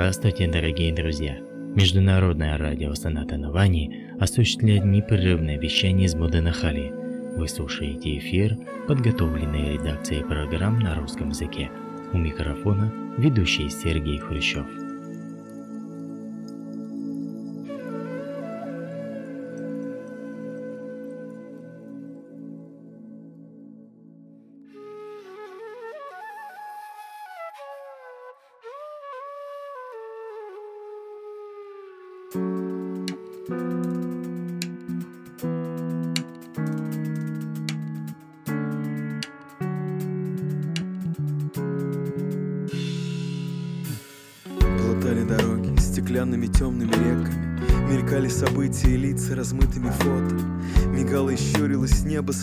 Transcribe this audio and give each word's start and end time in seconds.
Здравствуйте, 0.00 0.48
дорогие 0.48 0.94
друзья! 0.94 1.36
Международное 1.76 2.56
радио 2.56 2.94
Саната 2.94 3.36
Навани 3.36 4.06
осуществляет 4.18 4.82
непрерывное 4.82 5.58
вещание 5.58 6.06
из 6.06 6.14
Муданахали. 6.14 6.90
Вы 7.36 7.46
слушаете 7.46 8.16
эфир, 8.16 8.56
подготовленный 8.88 9.74
редакцией 9.74 10.24
программ 10.24 10.80
на 10.80 10.94
русском 10.94 11.28
языке. 11.28 11.70
У 12.14 12.16
микрофона 12.16 12.90
ведущий 13.18 13.68
Сергей 13.68 14.16
Хрущев. 14.16 14.64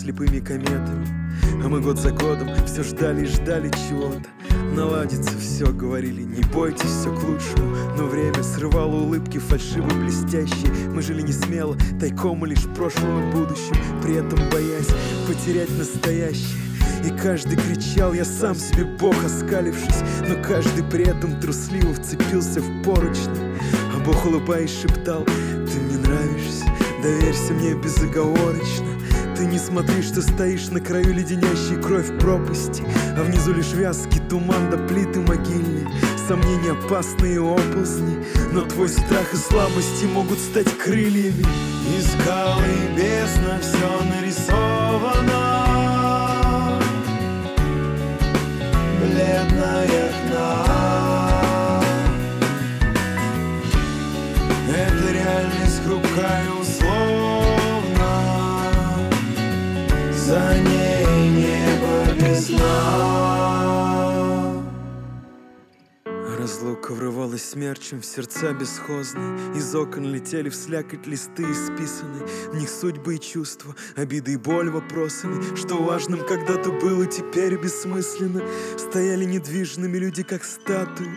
Слепыми 0.08 0.40
кометами. 0.40 1.06
А 1.62 1.68
мы 1.68 1.80
год 1.80 1.98
за 1.98 2.10
годом 2.10 2.48
все 2.66 2.82
ждали 2.82 3.24
и 3.24 3.26
ждали 3.26 3.70
чего-то. 3.88 4.26
Наладится 4.74 5.36
все, 5.38 5.66
говорили, 5.70 6.22
не 6.22 6.42
бойтесь, 6.44 6.88
все 6.88 7.14
к 7.14 7.22
лучшему. 7.24 7.76
Но 7.98 8.06
время 8.06 8.42
срывало 8.42 8.94
улыбки 8.94 9.38
фальшиво 9.38 9.88
блестящие 9.88 10.70
Мы 10.94 11.02
жили 11.02 11.20
не 11.20 11.32
смело, 11.32 11.76
тайком 12.00 12.44
и 12.46 12.50
лишь 12.50 12.64
прошлым 12.74 13.28
и 13.28 13.32
будущим 13.32 13.76
При 14.02 14.14
этом 14.14 14.38
боясь 14.50 14.88
потерять 15.26 15.76
настоящее. 15.76 16.56
И 17.04 17.10
каждый 17.10 17.56
кричал, 17.56 18.14
я 18.14 18.24
сам 18.24 18.54
себе 18.54 18.84
бог, 18.84 19.14
оскалившись. 19.24 20.02
Но 20.26 20.42
каждый 20.42 20.84
при 20.84 21.06
этом 21.06 21.38
трусливо 21.38 21.92
вцепился 21.92 22.62
в 22.62 22.82
поручни. 22.82 23.58
А 23.94 24.02
бог, 24.06 24.24
улыбаясь, 24.24 24.80
шептал, 24.80 25.24
ты 25.24 25.80
мне 25.80 25.98
нравишься, 25.98 26.64
доверься 27.02 27.52
мне 27.52 27.74
безоговорочно 27.74 28.97
ты 29.38 29.46
не 29.46 29.58
смотри, 29.58 30.02
что 30.02 30.20
стоишь 30.20 30.68
на 30.70 30.80
краю 30.80 31.14
леденящей 31.14 31.80
кровь 31.80 32.18
пропасти. 32.18 32.82
А 33.16 33.22
внизу 33.22 33.54
лишь 33.54 33.72
вязкий 33.72 34.20
туман 34.28 34.68
до 34.68 34.76
плиты 34.78 35.20
могильные 35.20 35.86
Сомнения 36.26 36.72
опасные 36.72 37.40
оползни. 37.40 38.18
Но 38.52 38.62
твой 38.62 38.88
страх 38.88 39.32
и 39.32 39.36
слабости 39.36 40.06
могут 40.06 40.40
стать 40.40 40.76
крыльями. 40.76 41.46
И 41.86 42.00
скалы 42.00 42.64
и 42.66 42.88
бездна 42.96 43.60
все 43.60 44.02
нарисовано. 44.10 45.54
Бледная 49.00 50.10
хна. 50.26 51.80
Это 54.68 55.12
реальность 55.12 55.80
хрупкая 55.84 56.57
За 60.38 60.54
ней 60.58 61.30
небо 61.30 62.14
без 62.20 62.46
дна. 62.46 63.88
Разлука 66.38 66.92
врывалась 66.92 67.42
смерчем 67.42 68.00
в 68.00 68.06
сердца 68.06 68.52
бесхозные. 68.52 69.36
Из 69.56 69.74
окон 69.74 70.04
летели 70.04 70.48
в 70.48 70.54
слякоть 70.54 71.08
листы 71.08 71.42
исписанные. 71.42 72.24
В 72.52 72.54
них 72.54 72.70
судьбы 72.70 73.16
и 73.16 73.20
чувства, 73.20 73.74
обиды 73.96 74.34
и 74.34 74.36
боль 74.36 74.70
вопросами. 74.70 75.56
Что 75.56 75.82
важным 75.82 76.24
когда-то 76.24 76.70
было, 76.70 77.06
теперь 77.06 77.56
бессмысленно. 77.56 78.42
Стояли 78.78 79.24
недвижными 79.24 79.98
люди, 79.98 80.22
как 80.22 80.44
статуи 80.44 81.10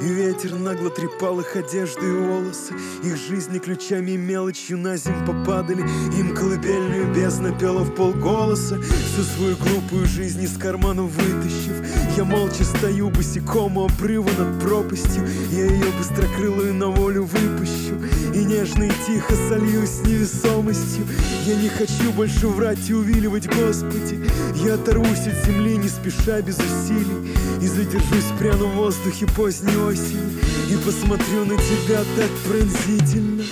и 0.00 0.06
ветер 0.06 0.54
нагло 0.54 0.90
трепал 0.90 1.40
их 1.40 1.56
одежды 1.56 2.06
и 2.06 2.12
волосы. 2.12 2.74
Их 3.02 3.16
жизни 3.16 3.58
ключами 3.58 4.12
и 4.12 4.16
мелочью 4.16 4.78
на 4.78 4.96
земь 4.96 5.24
попадали. 5.26 5.82
Им 6.18 6.34
колыбельную 6.34 7.14
бездна 7.14 7.52
пела 7.52 7.82
в 7.82 7.94
полголоса. 7.94 8.80
Всю 8.80 9.22
свою 9.22 9.56
глупую 9.56 10.06
жизнь 10.06 10.42
из 10.42 10.56
кармана 10.56 11.02
вытащив 11.02 12.16
Я 12.16 12.24
молча 12.24 12.64
стою 12.64 13.10
босиком 13.10 13.76
у 13.76 13.84
обрыва 13.84 14.30
над 14.38 14.60
пропастью. 14.60 15.26
Я 15.50 15.66
ее 15.66 15.86
быстрокрылую 15.98 16.74
на 16.74 16.88
волю 16.88 17.24
выпущу 17.24 17.94
И 18.34 18.44
нежно 18.44 18.84
и 18.84 18.92
тихо 19.06 19.34
сольюсь 19.48 19.90
с 19.90 20.06
невесомостью. 20.06 21.06
Я 21.46 21.56
не 21.56 21.68
хочу 21.68 22.12
больше 22.12 22.48
врать 22.48 22.88
и 22.88 22.94
увиливать, 22.94 23.46
Господи. 23.46 24.20
Я 24.64 24.74
оторвусь 24.74 25.26
от 25.26 25.44
земли 25.44 25.76
не 25.76 25.88
спеша 25.88 26.40
без 26.40 26.56
усилий. 26.56 27.34
И 27.60 27.66
задержусь 27.66 28.30
в 28.34 28.38
пряном 28.38 28.70
воздухе 28.70 29.26
поздней 29.26 29.76
осени. 29.76 30.40
И 30.70 30.76
посмотрю 30.76 31.44
на 31.44 31.56
тебя 31.58 32.02
так 32.16 32.30
пронзительно. 32.48 33.42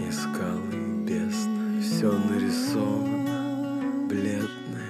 И 0.00 0.12
скалы 0.12 0.72
и 0.72 1.04
бездна, 1.06 1.82
все 1.82 2.10
нарисовано, 2.10 4.08
бледная 4.08 4.83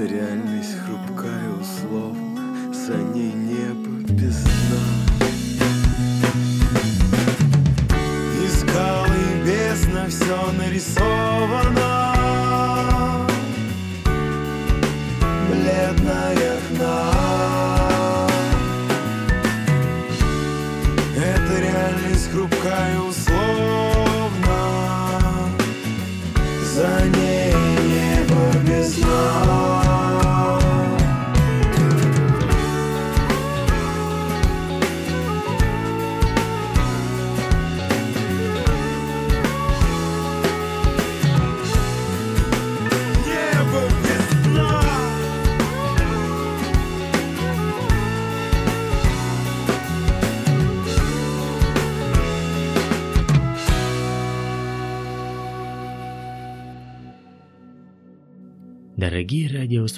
Это 0.00 0.14
реальность 0.14 0.76
хрупкая 0.78 1.44
и 1.44 1.60
условна, 1.60 2.72
за 2.72 2.96
ней 2.96 3.32
небо 3.34 3.90
без 4.08 4.42
дна. 4.44 5.29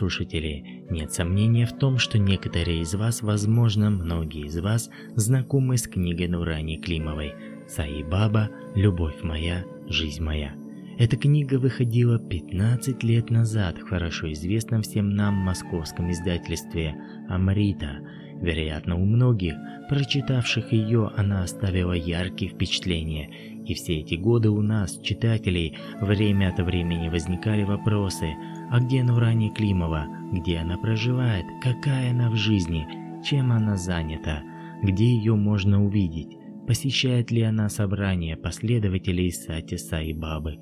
Радиослушатели, 0.02 0.84
нет 0.90 1.12
сомнения 1.12 1.66
в 1.66 1.78
том, 1.78 1.98
что 1.98 2.18
некоторые 2.18 2.80
из 2.80 2.94
вас, 2.94 3.22
возможно, 3.22 3.90
многие 3.90 4.46
из 4.46 4.58
вас, 4.58 4.90
знакомы 5.14 5.76
с 5.76 5.86
книгой 5.86 6.28
Нурани 6.28 6.78
Климовой 6.78 7.34
«Саи 7.68 8.02
Баба. 8.02 8.50
Любовь 8.74 9.22
моя, 9.22 9.64
жизнь 9.88 10.22
моя». 10.22 10.54
Эта 10.98 11.16
книга 11.16 11.58
выходила 11.58 12.18
15 12.18 13.02
лет 13.02 13.30
назад 13.30 13.78
в 13.78 13.88
хорошо 13.88 14.32
известном 14.32 14.82
всем 14.82 15.10
нам 15.10 15.34
московском 15.34 16.10
издательстве 16.10 16.94
«Амрита». 17.28 18.00
Вероятно, 18.40 18.96
у 18.96 19.04
многих, 19.04 19.54
прочитавших 19.88 20.72
ее, 20.72 21.12
она 21.16 21.44
оставила 21.44 21.92
яркие 21.92 22.50
впечатления, 22.50 23.30
и 23.64 23.74
все 23.74 24.00
эти 24.00 24.16
годы 24.16 24.50
у 24.50 24.60
нас, 24.60 24.98
читателей, 24.98 25.78
время 26.00 26.48
от 26.48 26.58
времени 26.58 27.08
возникали 27.08 27.62
вопросы, 27.62 28.34
а 28.72 28.80
где 28.80 29.02
Нурани 29.04 29.50
Климова, 29.50 30.06
где 30.32 30.56
она 30.56 30.78
проживает, 30.78 31.44
какая 31.62 32.12
она 32.12 32.30
в 32.30 32.36
жизни, 32.36 32.86
чем 33.22 33.52
она 33.52 33.76
занята, 33.76 34.42
где 34.82 35.04
ее 35.04 35.36
можно 35.36 35.84
увидеть, 35.84 36.38
посещает 36.66 37.30
ли 37.30 37.42
она 37.42 37.68
собрания 37.68 38.34
последователей 38.34 39.30
Сати 39.30 39.76
Саи 39.76 40.14
Бабы 40.14 40.56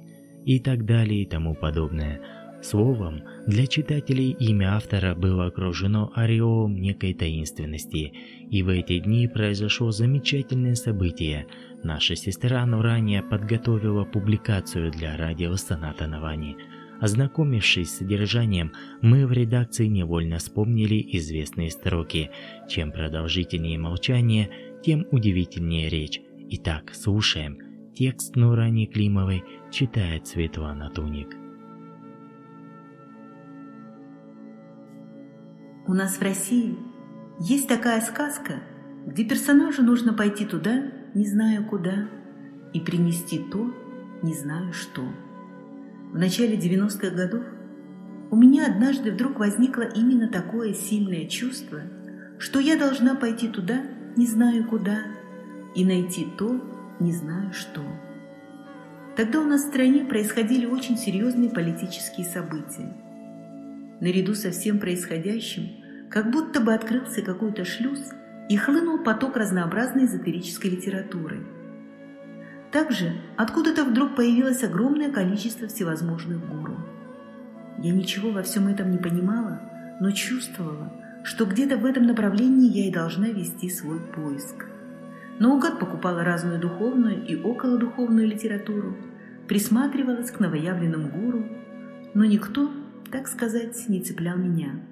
и 0.44 0.58
так 0.58 0.86
далее 0.86 1.22
и 1.22 1.26
тому 1.26 1.54
подобное. 1.54 2.20
Словом, 2.62 3.22
для 3.46 3.68
читателей 3.68 4.32
имя 4.32 4.74
автора 4.74 5.14
было 5.14 5.46
окружено 5.46 6.10
ореолом 6.12 6.74
некой 6.80 7.14
таинственности, 7.14 8.12
и 8.50 8.62
в 8.64 8.70
эти 8.70 8.98
дни 8.98 9.28
произошло 9.28 9.92
замечательное 9.92 10.74
событие. 10.74 11.46
Наша 11.84 12.16
сестра 12.16 12.66
Нурания 12.66 13.22
подготовила 13.22 14.04
публикацию 14.04 14.90
для 14.90 15.16
радио 15.16 15.54
Соната 15.54 16.08
Навани. 16.08 16.56
Ознакомившись 17.00 17.90
с 17.90 17.98
содержанием, 17.98 18.72
мы 19.00 19.26
в 19.26 19.32
редакции 19.32 19.86
невольно 19.86 20.38
вспомнили 20.38 21.02
известные 21.16 21.70
строки. 21.70 22.30
Чем 22.68 22.92
продолжительнее 22.92 23.78
молчание, 23.78 24.50
тем 24.84 25.06
удивительнее 25.10 25.88
речь. 25.88 26.20
Итак, 26.50 26.92
слушаем. 26.94 27.58
Текст 27.94 28.36
Нурани 28.36 28.86
Климовой 28.86 29.44
читает 29.70 30.26
Светлана 30.26 30.90
Туник. 30.90 31.34
У 35.86 35.94
нас 35.94 36.18
в 36.18 36.22
России 36.22 36.76
есть 37.40 37.66
такая 37.66 38.00
сказка, 38.02 38.62
где 39.06 39.24
персонажу 39.24 39.82
нужно 39.82 40.12
пойти 40.12 40.44
туда, 40.44 40.92
не 41.14 41.26
знаю 41.26 41.66
куда, 41.66 42.08
и 42.74 42.80
принести 42.80 43.38
то, 43.38 43.74
не 44.22 44.34
знаю 44.34 44.72
что. 44.72 45.02
В 46.12 46.18
начале 46.18 46.56
90-х 46.56 47.10
годов 47.10 47.44
у 48.32 48.36
меня 48.36 48.66
однажды 48.66 49.12
вдруг 49.12 49.38
возникло 49.38 49.82
именно 49.82 50.28
такое 50.28 50.74
сильное 50.74 51.28
чувство, 51.28 51.82
что 52.36 52.58
я 52.58 52.76
должна 52.76 53.14
пойти 53.14 53.46
туда, 53.46 53.82
не 54.16 54.26
знаю 54.26 54.64
куда, 54.64 54.98
и 55.76 55.84
найти 55.84 56.26
то, 56.36 56.60
не 56.98 57.12
знаю 57.12 57.52
что. 57.52 57.80
Тогда 59.16 59.40
у 59.40 59.44
нас 59.44 59.62
в 59.62 59.68
стране 59.68 60.04
происходили 60.04 60.66
очень 60.66 60.98
серьезные 60.98 61.50
политические 61.50 62.26
события. 62.26 62.92
Наряду 64.00 64.34
со 64.34 64.50
всем 64.50 64.80
происходящим 64.80 66.08
как 66.10 66.32
будто 66.32 66.60
бы 66.60 66.74
открылся 66.74 67.22
какой-то 67.22 67.64
шлюз 67.64 68.00
и 68.48 68.56
хлынул 68.56 69.04
поток 69.04 69.36
разнообразной 69.36 70.06
эзотерической 70.06 70.72
литературы. 70.72 71.46
Также 72.72 73.12
откуда-то 73.36 73.84
вдруг 73.84 74.14
появилось 74.14 74.62
огромное 74.62 75.10
количество 75.10 75.66
всевозможных 75.68 76.38
гуру. 76.48 76.76
Я 77.78 77.92
ничего 77.92 78.30
во 78.30 78.42
всем 78.42 78.68
этом 78.68 78.90
не 78.90 78.98
понимала, 78.98 79.60
но 80.00 80.10
чувствовала, 80.12 80.92
что 81.24 81.46
где-то 81.46 81.76
в 81.76 81.84
этом 81.84 82.04
направлении 82.06 82.70
я 82.70 82.88
и 82.88 82.92
должна 82.92 83.28
вести 83.28 83.68
свой 83.70 84.00
поиск. 84.00 84.66
Наугад 85.38 85.78
покупала 85.78 86.22
разную 86.22 86.60
духовную 86.60 87.26
и 87.26 87.34
околодуховную 87.34 88.26
литературу, 88.26 88.96
присматривалась 89.48 90.30
к 90.30 90.38
новоявленным 90.38 91.08
гуру, 91.08 91.44
но 92.14 92.24
никто, 92.24 92.70
так 93.10 93.26
сказать, 93.26 93.88
не 93.88 94.00
цеплял 94.00 94.36
меня– 94.36 94.80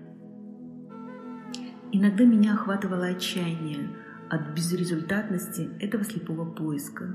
Иногда 1.90 2.24
меня 2.24 2.52
охватывало 2.52 3.06
отчаяние 3.06 3.88
от 4.28 4.50
безрезультатности 4.54 5.70
этого 5.80 6.04
слепого 6.04 6.44
поиска. 6.44 7.06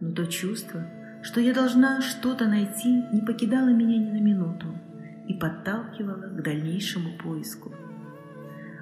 Но 0.00 0.12
то 0.12 0.26
чувство, 0.26 0.86
что 1.22 1.40
я 1.40 1.54
должна 1.54 2.00
что-то 2.00 2.46
найти, 2.46 3.04
не 3.12 3.20
покидало 3.20 3.68
меня 3.68 3.98
ни 3.98 4.10
на 4.10 4.20
минуту 4.22 4.66
и 5.26 5.34
подталкивало 5.34 6.28
к 6.28 6.42
дальнейшему 6.42 7.18
поиску. 7.18 7.72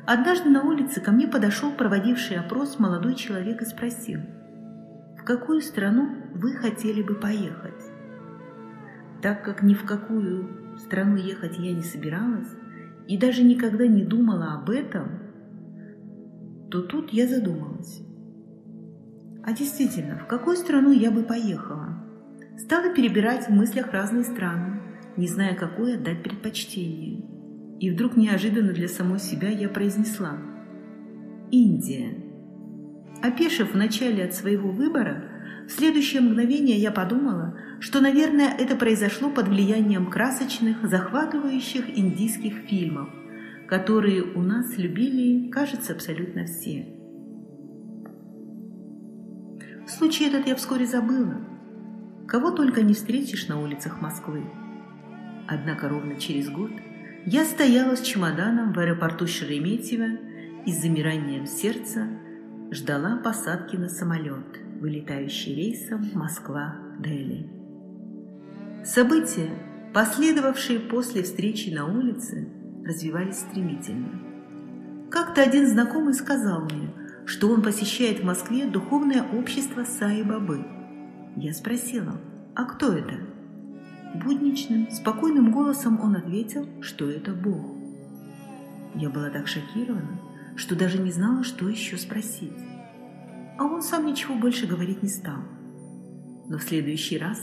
Однажды 0.06 0.50
на 0.50 0.62
улице 0.62 1.00
ко 1.00 1.12
мне 1.12 1.26
подошел 1.26 1.72
проводивший 1.72 2.37
опрос 2.37 2.78
молодой 2.78 3.14
человек 3.14 3.62
и 3.62 3.64
спросил, 3.64 4.20
в 5.19 5.25
какую 5.25 5.62
страну 5.62 6.11
вы 6.34 6.52
хотели 6.52 7.02
бы 7.02 7.14
поехать? 7.14 7.82
Так 9.22 9.43
как 9.43 9.62
ни 9.62 9.72
в 9.72 9.84
какую 9.84 10.76
страну 10.78 11.17
ехать 11.17 11.56
я 11.58 11.72
не 11.72 11.82
собиралась 11.82 12.50
и 13.08 13.17
даже 13.17 13.43
никогда 13.43 13.87
не 13.87 14.05
думала 14.05 14.55
об 14.55 14.69
этом, 14.69 15.20
то 16.70 16.82
тут 16.82 17.10
я 17.10 17.26
задумалась. 17.26 18.02
А 19.46 19.52
действительно, 19.52 20.19
в 20.19 20.26
какую 20.26 20.56
страну 20.56 20.91
я 20.91 21.11
бы 21.11 21.23
поехала? 21.23 22.02
Стала 22.56 22.94
перебирать 22.94 23.49
в 23.49 23.50
мыслях 23.50 23.93
разные 23.93 24.25
страны, 24.25 24.81
не 25.17 25.29
зная, 25.29 25.55
какой 25.55 25.96
отдать 25.96 26.23
предпочтение. 26.23 27.23
И 27.81 27.91
вдруг 27.91 28.17
неожиданно 28.17 28.73
для 28.73 28.88
самой 28.88 29.19
себя 29.19 29.49
я 29.49 29.69
произнесла 29.69 30.38
«Индия». 31.50 32.17
Опешив 33.23 33.75
вначале 33.75 34.25
от 34.25 34.35
своего 34.35 34.70
выбора, 34.70 35.25
в 35.69 35.73
следующее 35.73 36.23
мгновение 36.23 36.76
я 36.76 36.91
подумала, 36.91 37.58
что, 37.81 38.00
наверное, 38.00 38.50
это 38.58 38.76
произошло 38.76 39.31
под 39.31 39.49
влиянием 39.49 40.11
красочных, 40.11 40.88
захватывающих 40.88 41.99
индийских 41.99 42.55
фильмов– 42.69 43.08
которые 43.67 44.23
у 44.23 44.43
нас 44.43 44.76
любили, 44.76 45.49
кажется, 45.49 45.93
абсолютно 45.93 46.44
все. 46.44 46.87
Случай 49.86 50.28
этот 50.28 50.46
я 50.46 50.56
вскоре 50.56 50.86
забыла. 50.86 51.36
Кого 52.26 52.50
только 52.50 52.82
не 52.82 52.94
встретишь 52.94 53.48
на 53.48 53.60
улицах 53.60 54.00
Москвы. 54.00 54.44
Однако 55.46 55.88
ровно 55.88 56.16
через 56.16 56.48
год 56.48 56.70
я 57.26 57.44
стояла 57.44 57.94
с 57.94 58.00
чемоданом 58.00 58.72
в 58.72 58.78
аэропорту 58.78 59.26
Шереметьево 59.26 60.19
и 60.64 60.72
с 60.72 60.81
замиранием 60.81 61.46
сердца 61.46 62.08
ждала 62.70 63.16
посадки 63.19 63.76
на 63.76 63.88
самолет, 63.88 64.58
вылетающий 64.81 65.54
рейсом 65.54 66.10
Москва-Дели. 66.14 67.50
События, 68.84 69.50
последовавшие 69.93 70.81
после 70.81 71.22
встречи 71.22 71.69
на 71.70 71.86
улице, 71.86 72.48
развивались 72.84 73.38
стремительно. 73.38 74.20
Как-то 75.10 75.43
один 75.43 75.67
знакомый 75.67 76.14
сказал 76.14 76.64
мне, 76.64 76.91
что 77.26 77.48
он 77.48 77.62
посещает 77.62 78.20
в 78.20 78.24
Москве 78.24 78.66
духовное 78.66 79.22
общество 79.22 79.84
Саи-Бабы. 79.84 80.64
Я 81.36 81.52
спросила, 81.54 82.20
а 82.54 82.64
кто 82.64 82.93
это? 82.93 83.14
Будничным, 84.14 84.90
спокойным 84.90 85.50
голосом 85.50 86.00
он 86.00 86.16
ответил, 86.16 86.69
что 86.81 87.10
это 87.10 87.32
Бог. 87.32 87.76
Я 88.94 89.10
была 89.10 89.31
так 89.31 89.48
шокирована, 89.48 90.20
что 90.54 90.76
даже 90.76 90.98
не 90.98 91.10
знала, 91.10 91.43
что 91.43 91.69
еще 91.69 91.96
спросить. 91.96 92.52
А 93.58 93.64
он 93.64 93.82
сам 93.82 94.06
ничего 94.06 94.34
больше 94.34 94.66
говорить 94.66 95.02
не 95.02 95.08
стал. 95.08 95.38
Но 96.48 96.58
в 96.58 96.62
следующий 96.62 97.19
раз, 97.19 97.40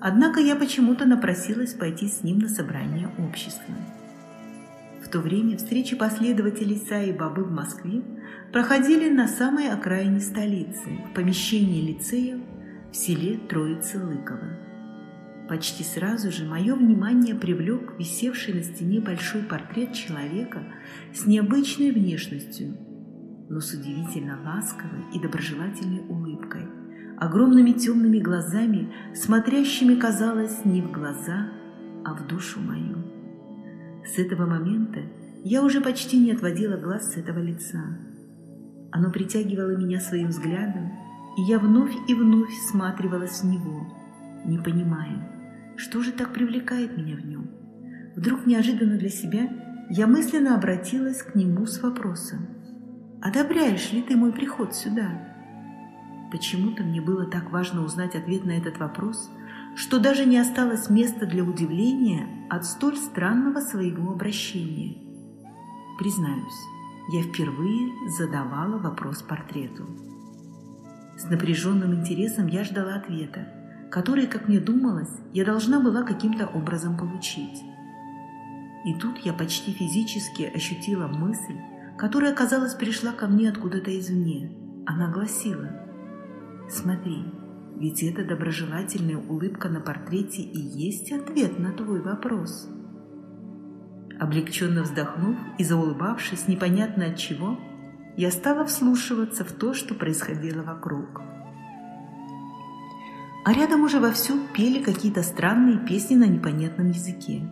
однако 0.00 0.40
я 0.40 0.56
почему-то 0.56 1.04
напросилась 1.04 1.74
пойти 1.74 2.08
с 2.08 2.22
ним 2.22 2.38
на 2.38 2.48
собрание 2.48 3.10
общества 3.18 3.74
то 5.08 5.20
время 5.20 5.56
встречи 5.56 5.96
последователей 5.96 6.76
Саи 6.76 7.12
Бабы 7.12 7.44
в 7.44 7.50
Москве 7.50 8.02
проходили 8.52 9.10
на 9.10 9.28
самой 9.28 9.68
окраине 9.68 10.20
столицы, 10.20 10.88
в 11.10 11.14
помещении 11.14 11.86
лицея 11.86 12.40
в 12.90 12.96
селе 12.96 13.38
Троицы-Лыково. 13.48 14.64
Почти 15.48 15.84
сразу 15.84 16.32
же 16.32 16.46
мое 16.46 16.74
внимание 16.74 17.34
привлек 17.34 17.98
висевший 17.98 18.54
на 18.54 18.62
стене 18.62 19.00
большой 19.00 19.42
портрет 19.42 19.92
человека 19.92 20.62
с 21.12 21.26
необычной 21.26 21.90
внешностью, 21.90 22.76
но 23.50 23.60
с 23.60 23.74
удивительно 23.74 24.40
ласковой 24.42 25.04
и 25.12 25.20
доброжелательной 25.20 26.00
улыбкой, 26.08 26.66
огромными 27.18 27.72
темными 27.72 28.20
глазами, 28.20 28.90
смотрящими, 29.14 29.96
казалось, 29.96 30.64
не 30.64 30.80
в 30.80 30.90
глаза, 30.90 31.50
а 32.04 32.14
в 32.14 32.26
душу 32.26 32.60
мою. 32.60 33.13
С 34.04 34.18
этого 34.18 34.46
момента 34.46 35.00
я 35.44 35.62
уже 35.62 35.80
почти 35.80 36.18
не 36.18 36.32
отводила 36.32 36.76
глаз 36.76 37.12
с 37.12 37.16
этого 37.16 37.38
лица. 37.38 37.98
Оно 38.92 39.10
притягивало 39.10 39.76
меня 39.76 39.98
своим 39.98 40.28
взглядом, 40.28 40.92
и 41.38 41.42
я 41.42 41.58
вновь 41.58 41.94
и 42.06 42.14
вновь 42.14 42.50
всматривалась 42.50 43.42
в 43.42 43.46
него, 43.46 43.86
не 44.44 44.58
понимая, 44.58 45.74
что 45.76 46.02
же 46.02 46.12
так 46.12 46.32
привлекает 46.32 46.96
меня 46.96 47.16
в 47.16 47.26
нем. 47.26 47.50
Вдруг 48.14 48.46
неожиданно 48.46 48.98
для 48.98 49.08
себя 49.08 49.48
я 49.90 50.06
мысленно 50.06 50.54
обратилась 50.54 51.22
к 51.22 51.34
нему 51.34 51.66
с 51.66 51.82
вопросом 51.82 52.46
«Одобряешь 53.20 53.92
ли 53.92 54.02
ты 54.02 54.16
мой 54.16 54.32
приход 54.32 54.74
сюда?» 54.74 55.30
Почему-то 56.30 56.82
мне 56.82 57.00
было 57.00 57.26
так 57.26 57.50
важно 57.50 57.84
узнать 57.84 58.14
ответ 58.14 58.44
на 58.44 58.52
этот 58.52 58.78
вопрос– 58.78 59.30
что 59.76 59.98
даже 59.98 60.24
не 60.24 60.38
осталось 60.38 60.88
места 60.88 61.26
для 61.26 61.42
удивления 61.42 62.46
от 62.48 62.64
столь 62.64 62.96
странного 62.96 63.60
своего 63.60 64.12
обращения. 64.12 64.96
Признаюсь, 65.98 66.60
я 67.12 67.22
впервые 67.22 67.92
задавала 68.16 68.78
вопрос 68.78 69.22
портрету. 69.22 69.84
С 71.16 71.28
напряженным 71.28 71.94
интересом 71.94 72.46
я 72.46 72.64
ждала 72.64 72.94
ответа, 72.94 73.48
который, 73.90 74.26
как 74.26 74.48
мне 74.48 74.58
думалось, 74.58 75.12
я 75.32 75.44
должна 75.44 75.80
была 75.80 76.02
каким-то 76.02 76.46
образом 76.46 76.96
получить. 76.96 77.62
И 78.84 78.94
тут 78.94 79.18
я 79.18 79.32
почти 79.32 79.72
физически 79.72 80.42
ощутила 80.42 81.06
мысль, 81.06 81.56
которая, 81.96 82.34
казалось, 82.34 82.74
пришла 82.74 83.12
ко 83.12 83.26
мне 83.26 83.48
откуда-то 83.48 83.96
извне. 83.98 84.50
Она 84.86 85.10
гласила 85.10 85.70
«Смотри, 86.68 87.24
ведь 87.76 88.02
эта 88.02 88.24
доброжелательная 88.24 89.16
улыбка 89.16 89.68
на 89.68 89.80
портрете 89.80 90.42
и 90.42 90.58
есть 90.58 91.12
ответ 91.12 91.58
на 91.58 91.72
твой 91.72 92.00
вопрос. 92.00 92.68
Облегченно 94.18 94.82
вздохнув 94.82 95.36
и 95.58 95.64
заулыбавшись 95.64 96.46
непонятно 96.46 97.06
от 97.06 97.16
чего, 97.16 97.58
я 98.16 98.30
стала 98.30 98.64
вслушиваться 98.64 99.44
в 99.44 99.52
то, 99.52 99.74
что 99.74 99.94
происходило 99.94 100.62
вокруг. 100.62 101.20
А 103.44 103.52
рядом 103.52 103.82
уже 103.82 103.98
вовсю 103.98 104.38
пели 104.54 104.82
какие-то 104.82 105.22
странные 105.22 105.78
песни 105.78 106.14
на 106.14 106.26
непонятном 106.26 106.88
языке. 106.88 107.42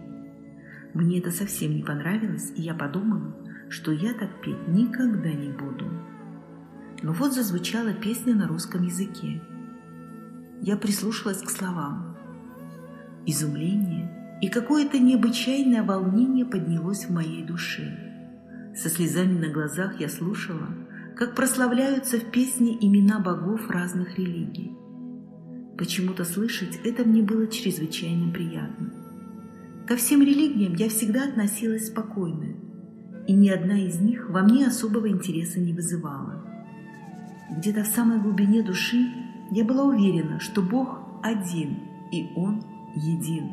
Мне 0.95 1.19
это 1.19 1.31
совсем 1.31 1.75
не 1.75 1.83
понравилось, 1.83 2.53
и 2.55 2.63
я 2.63 2.75
подумала, 2.75 3.35
что 3.69 3.93
я 3.93 4.15
так 4.15 4.41
петь 4.41 4.69
никогда 4.69 5.33
не 5.33 5.51
буду. 5.51 5.91
Но 7.03 7.13
вот 7.13 7.35
зазвучала 7.35 7.93
песня 7.93 8.35
на 8.35 8.47
русском 8.47 8.85
языке. 8.85 9.43
Я 10.63 10.77
прислушалась 10.77 11.43
к 11.43 11.51
словам. 11.51 12.17
Изумление 13.27 14.39
и 14.41 14.49
какое-то 14.49 14.97
необычайное 15.01 15.83
волнение 15.83 16.47
поднялось 16.47 17.07
в 17.07 17.11
моей 17.11 17.43
душе. 17.45 18.73
Со 18.77 18.89
слезами 18.89 19.39
на 19.45 19.53
глазах 19.53 19.99
я 20.01 20.09
слушала, 20.09 20.69
как 21.17 21.35
прославляются 21.35 22.19
в 22.19 22.31
песне 22.31 22.77
имена 22.81 23.19
богов 23.19 23.69
разных 23.71 24.17
религий. 24.17 24.77
Почему-то 25.77 26.25
слышать 26.25 26.79
это 26.85 27.05
мне 27.05 27.23
было 27.23 27.49
чрезвычайно 27.49 28.33
приятно. 28.33 28.93
Ко 29.89 29.97
всем 29.97 30.23
религиям 30.23 30.75
я 30.75 30.89
всегда 30.89 31.25
относилась 31.25 31.89
спокойно, 31.89 32.55
и 33.27 33.33
ни 33.33 33.49
одна 33.49 33.85
из 33.85 33.99
них 33.99 34.31
во 34.31 34.43
мне 34.43 34.69
особого 34.69 35.09
интереса 35.09 35.59
не 35.59 35.73
вызывала. 35.73 36.45
Где-то 37.51 37.83
в 37.83 37.89
самой 37.89 38.21
глубине 38.21 38.63
души 38.63 39.22
я 39.53 39.65
была 39.65 39.85
уверена, 39.85 40.41
что 40.41 40.63
Бог 40.63 40.99
один, 41.23 41.79
и 42.11 42.31
Он 42.37 42.65
един. 42.95 43.53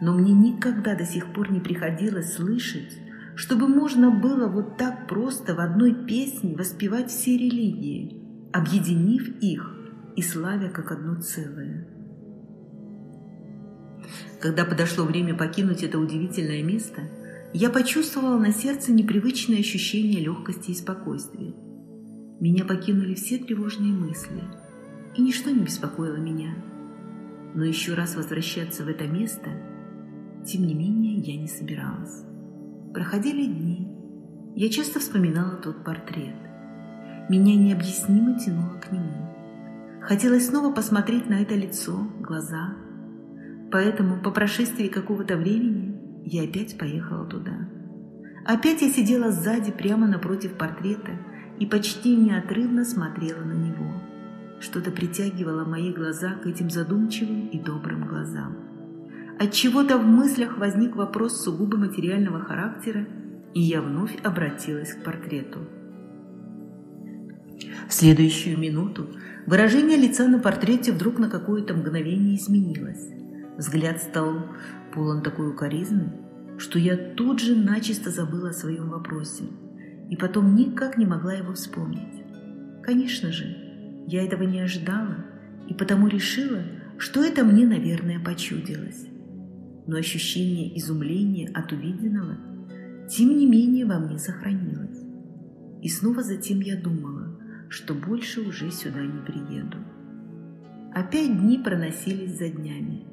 Но 0.00 0.14
мне 0.14 0.32
никогда 0.32 0.96
до 0.96 1.04
сих 1.04 1.32
пор 1.32 1.52
не 1.52 1.60
приходилось 1.60 2.34
слышать, 2.34 2.98
чтобы 3.36 3.68
можно 3.68 4.10
было 4.10 4.48
вот 4.48 4.76
так 4.76 5.06
просто 5.06 5.54
в 5.54 5.60
одной 5.60 5.94
песне 6.06 6.56
воспевать 6.56 7.10
все 7.10 7.36
религии, 7.36 8.20
объединив 8.52 9.28
их 9.40 9.76
и 10.16 10.22
славя 10.22 10.70
как 10.70 10.90
одно 10.90 11.20
целое. 11.20 11.86
Когда 14.40 14.64
подошло 14.64 15.04
время 15.04 15.36
покинуть 15.36 15.84
это 15.84 16.00
удивительное 16.00 16.64
место, 16.64 17.02
я 17.54 17.70
почувствовала 17.70 18.38
на 18.38 18.52
сердце 18.52 18.90
непривычное 18.90 19.60
ощущение 19.60 20.20
легкости 20.20 20.72
и 20.72 20.74
спокойствия. 20.74 21.54
Меня 22.40 22.64
покинули 22.64 23.14
все 23.14 23.38
тревожные 23.38 23.92
мысли, 23.92 24.42
и 25.18 25.20
ничто 25.20 25.50
не 25.50 25.64
беспокоило 25.64 26.16
меня. 26.16 26.54
Но 27.54 27.64
еще 27.64 27.94
раз 27.94 28.14
возвращаться 28.14 28.84
в 28.84 28.88
это 28.88 29.08
место, 29.08 29.50
тем 30.46 30.64
не 30.64 30.74
менее, 30.74 31.16
я 31.16 31.40
не 31.40 31.48
собиралась. 31.48 32.22
Проходили 32.94 33.44
дни. 33.44 33.88
Я 34.54 34.70
часто 34.70 35.00
вспоминала 35.00 35.56
тот 35.56 35.84
портрет. 35.84 36.36
Меня 37.28 37.56
необъяснимо 37.56 38.38
тянуло 38.38 38.78
к 38.78 38.92
нему. 38.92 40.00
Хотелось 40.02 40.46
снова 40.46 40.72
посмотреть 40.72 41.28
на 41.28 41.42
это 41.42 41.56
лицо, 41.56 41.98
глаза. 42.20 42.76
Поэтому 43.72 44.22
по 44.22 44.30
прошествии 44.30 44.86
какого-то 44.86 45.36
времени 45.36 46.00
я 46.26 46.44
опять 46.44 46.78
поехала 46.78 47.26
туда. 47.26 47.68
Опять 48.46 48.82
я 48.82 48.88
сидела 48.88 49.32
сзади, 49.32 49.72
прямо 49.72 50.06
напротив 50.06 50.52
портрета, 50.52 51.18
и 51.58 51.66
почти 51.66 52.14
неотрывно 52.14 52.84
смотрела 52.84 53.42
на 53.42 53.54
него. 53.54 53.97
Что-то 54.60 54.90
притягивало 54.90 55.64
мои 55.64 55.92
глаза 55.92 56.34
к 56.34 56.46
этим 56.46 56.70
задумчивым 56.70 57.48
и 57.48 57.58
добрым 57.60 58.06
глазам. 58.06 58.56
От 59.38 59.52
чего-то 59.52 59.98
в 59.98 60.04
мыслях 60.04 60.58
возник 60.58 60.96
вопрос 60.96 61.42
сугубо 61.42 61.76
материального 61.76 62.40
характера, 62.40 63.06
и 63.54 63.60
я 63.60 63.80
вновь 63.80 64.16
обратилась 64.24 64.94
к 64.94 65.04
портрету. 65.04 65.60
В 67.88 67.92
следующую 67.92 68.58
минуту 68.58 69.06
выражение 69.46 69.96
лица 69.96 70.26
на 70.26 70.40
портрете 70.40 70.92
вдруг 70.92 71.18
на 71.18 71.30
какое-то 71.30 71.74
мгновение 71.74 72.36
изменилось. 72.36 73.08
Взгляд 73.56 74.02
стал 74.02 74.46
полон 74.92 75.22
такой 75.22 75.50
укоризны, 75.50 76.12
что 76.58 76.78
я 76.78 76.96
тут 76.96 77.40
же 77.40 77.54
начисто 77.54 78.10
забыла 78.10 78.50
о 78.50 78.52
своем 78.52 78.90
вопросе 78.90 79.44
и 80.10 80.16
потом 80.16 80.54
никак 80.56 80.98
не 80.98 81.06
могла 81.06 81.34
его 81.34 81.54
вспомнить. 81.54 82.24
Конечно 82.82 83.30
же, 83.30 83.67
я 84.08 84.24
этого 84.24 84.42
не 84.42 84.60
ожидала 84.60 85.24
и 85.68 85.74
потому 85.74 86.08
решила, 86.08 86.62
что 86.98 87.22
это 87.22 87.44
мне, 87.44 87.66
наверное, 87.66 88.18
почудилось 88.18 89.06
но 89.88 89.96
ощущение 89.96 90.78
изумления 90.78 91.48
от 91.48 91.72
увиденного, 91.72 92.36
тем 93.08 93.36
не 93.36 93.46
менее, 93.46 93.86
во 93.86 93.98
мне 93.98 94.18
сохранилось. 94.18 95.02
И 95.82 95.88
снова 95.88 96.22
затем 96.22 96.60
я 96.60 96.76
думала, 96.76 97.40
что 97.70 97.94
больше 97.94 98.42
уже 98.42 98.70
сюда 98.70 99.00
не 99.00 99.22
приеду. 99.22 99.78
Опять 100.94 101.40
дни 101.40 101.58
проносились 101.58 102.36
за 102.36 102.50
днями. 102.50 103.06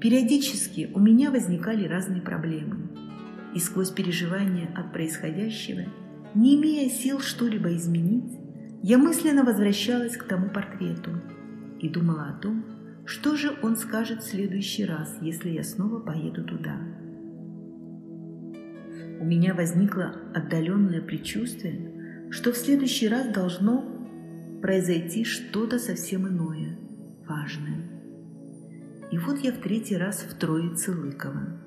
Периодически 0.00 0.90
у 0.94 1.00
меня 1.00 1.32
возникали 1.32 1.88
разные 1.88 2.22
проблемы. 2.22 2.88
И 3.54 3.58
сквозь 3.58 3.90
переживания 3.90 4.68
от 4.76 4.92
происходящего, 4.92 5.82
не 6.36 6.54
имея 6.54 6.88
сил 6.88 7.18
что-либо 7.18 7.74
изменить, 7.74 8.32
я 8.82 8.98
мысленно 8.98 9.44
возвращалась 9.44 10.16
к 10.16 10.24
тому 10.24 10.50
портрету 10.50 11.10
и 11.78 11.88
думала 11.88 12.30
о 12.30 12.40
том, 12.40 12.64
что 13.04 13.36
же 13.36 13.56
он 13.62 13.76
скажет 13.76 14.22
в 14.22 14.28
следующий 14.28 14.84
раз, 14.84 15.18
если 15.20 15.50
я 15.50 15.62
снова 15.62 16.00
поеду 16.00 16.44
туда? 16.44 16.76
У 19.20 19.24
меня 19.24 19.54
возникло 19.54 20.16
отдаленное 20.34 21.00
предчувствие, 21.00 22.28
что 22.30 22.52
в 22.52 22.56
следующий 22.56 23.06
раз 23.08 23.28
должно 23.28 23.84
произойти 24.60 25.24
что-то 25.24 25.78
совсем 25.78 26.26
иное, 26.26 26.76
важное. 27.28 27.88
И 29.12 29.18
вот 29.18 29.38
я 29.38 29.52
в 29.52 29.58
третий 29.58 29.96
раз 29.96 30.22
в 30.22 30.34
Троице 30.34 30.90
Лыкова. 30.90 31.60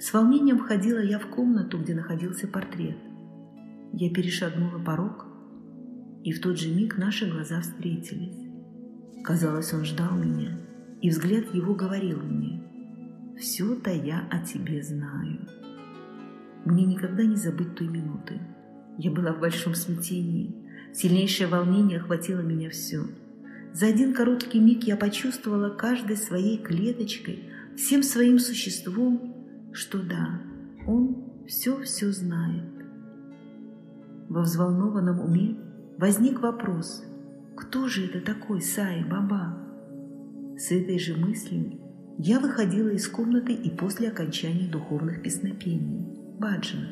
С 0.00 0.12
волнением 0.12 0.58
входила 0.58 0.98
я 0.98 1.18
в 1.18 1.28
комнату, 1.28 1.78
где 1.78 1.94
находился 1.94 2.46
портрет. 2.46 2.98
Я 3.92 4.10
перешагнула 4.12 4.78
порог, 4.78 5.27
и 6.28 6.32
в 6.32 6.40
тот 6.40 6.58
же 6.58 6.68
миг 6.68 6.98
наши 6.98 7.30
глаза 7.30 7.60
встретились. 7.60 8.36
Казалось, 9.24 9.72
он 9.72 9.84
ждал 9.84 10.14
меня– 10.16 10.58
и 11.00 11.10
взгляд 11.10 11.54
его 11.54 11.74
говорил 11.74 12.18
мне, 12.20 12.60
«Все-то 13.38 13.90
я 13.90 14.26
о 14.30 14.44
тебе 14.44 14.82
знаю». 14.82 15.38
Мне 16.64 16.84
никогда 16.84 17.22
не 17.22 17.36
забыть 17.36 17.76
той 17.76 17.86
минуты. 17.86 18.40
Я 18.98 19.12
была 19.12 19.32
в 19.32 19.40
большом 19.40 19.74
смятении. 19.74 20.54
Сильнейшее 20.92 21.46
волнение 21.46 22.00
охватило 22.00 22.40
меня 22.40 22.68
все. 22.70 23.04
За 23.72 23.86
один 23.86 24.12
короткий 24.12 24.58
миг 24.58 24.84
я 24.84 24.96
почувствовала 24.96 25.70
каждой 25.70 26.16
своей 26.16 26.58
клеточкой, 26.58 27.44
всем 27.76 28.02
своим 28.02 28.40
существом, 28.40 29.70
что 29.72 30.02
да, 30.02 30.42
он 30.86 31.46
все-все 31.46 32.10
знает. 32.10 32.64
Во 34.28 34.42
взволнованном 34.42 35.20
уме 35.20 35.56
возник 35.98 36.40
вопрос, 36.40 37.04
кто 37.56 37.88
же 37.88 38.06
это 38.06 38.20
такой 38.20 38.62
Саи 38.62 39.02
Баба? 39.02 39.58
С 40.56 40.70
этой 40.70 40.98
же 40.98 41.16
мыслью 41.16 41.80
я 42.18 42.40
выходила 42.40 42.88
из 42.88 43.08
комнаты 43.08 43.52
и 43.52 43.68
после 43.68 44.08
окончания 44.08 44.68
духовных 44.68 45.22
песнопений, 45.22 46.06
баджана. 46.38 46.90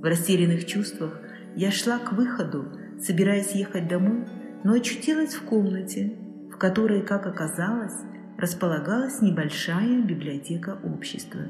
В 0.00 0.04
растерянных 0.04 0.66
чувствах 0.66 1.20
я 1.56 1.70
шла 1.70 1.98
к 1.98 2.12
выходу, 2.12 2.66
собираясь 3.00 3.52
ехать 3.52 3.88
домой, 3.88 4.26
но 4.64 4.74
очутилась 4.74 5.34
в 5.34 5.42
комнате, 5.42 6.14
в 6.52 6.56
которой, 6.56 7.02
как 7.02 7.26
оказалось, 7.26 7.96
располагалась 8.36 9.22
небольшая 9.22 10.02
библиотека 10.02 10.78
общества. 10.84 11.42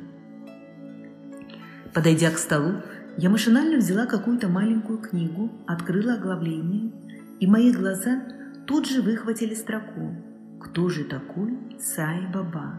Подойдя 1.95 2.31
к 2.31 2.39
столу, 2.39 2.83
я 3.19 3.29
машинально 3.29 3.77
взяла 3.77 4.07
какую-то 4.07 4.49
маленькую 4.49 4.99
книгу, 4.99 5.53
открыла 5.67 6.15
оглавление, 6.15 6.91
и 7.39 7.47
мои 7.47 7.71
глаза 7.73 8.23
тут 8.67 8.89
же 8.89 9.03
выхватили 9.03 9.55
строку 9.55 10.17
кто 10.59 10.89
же 10.89 11.05
такой 11.05 11.57
Сай 11.79 12.27
Баба? 12.33 12.75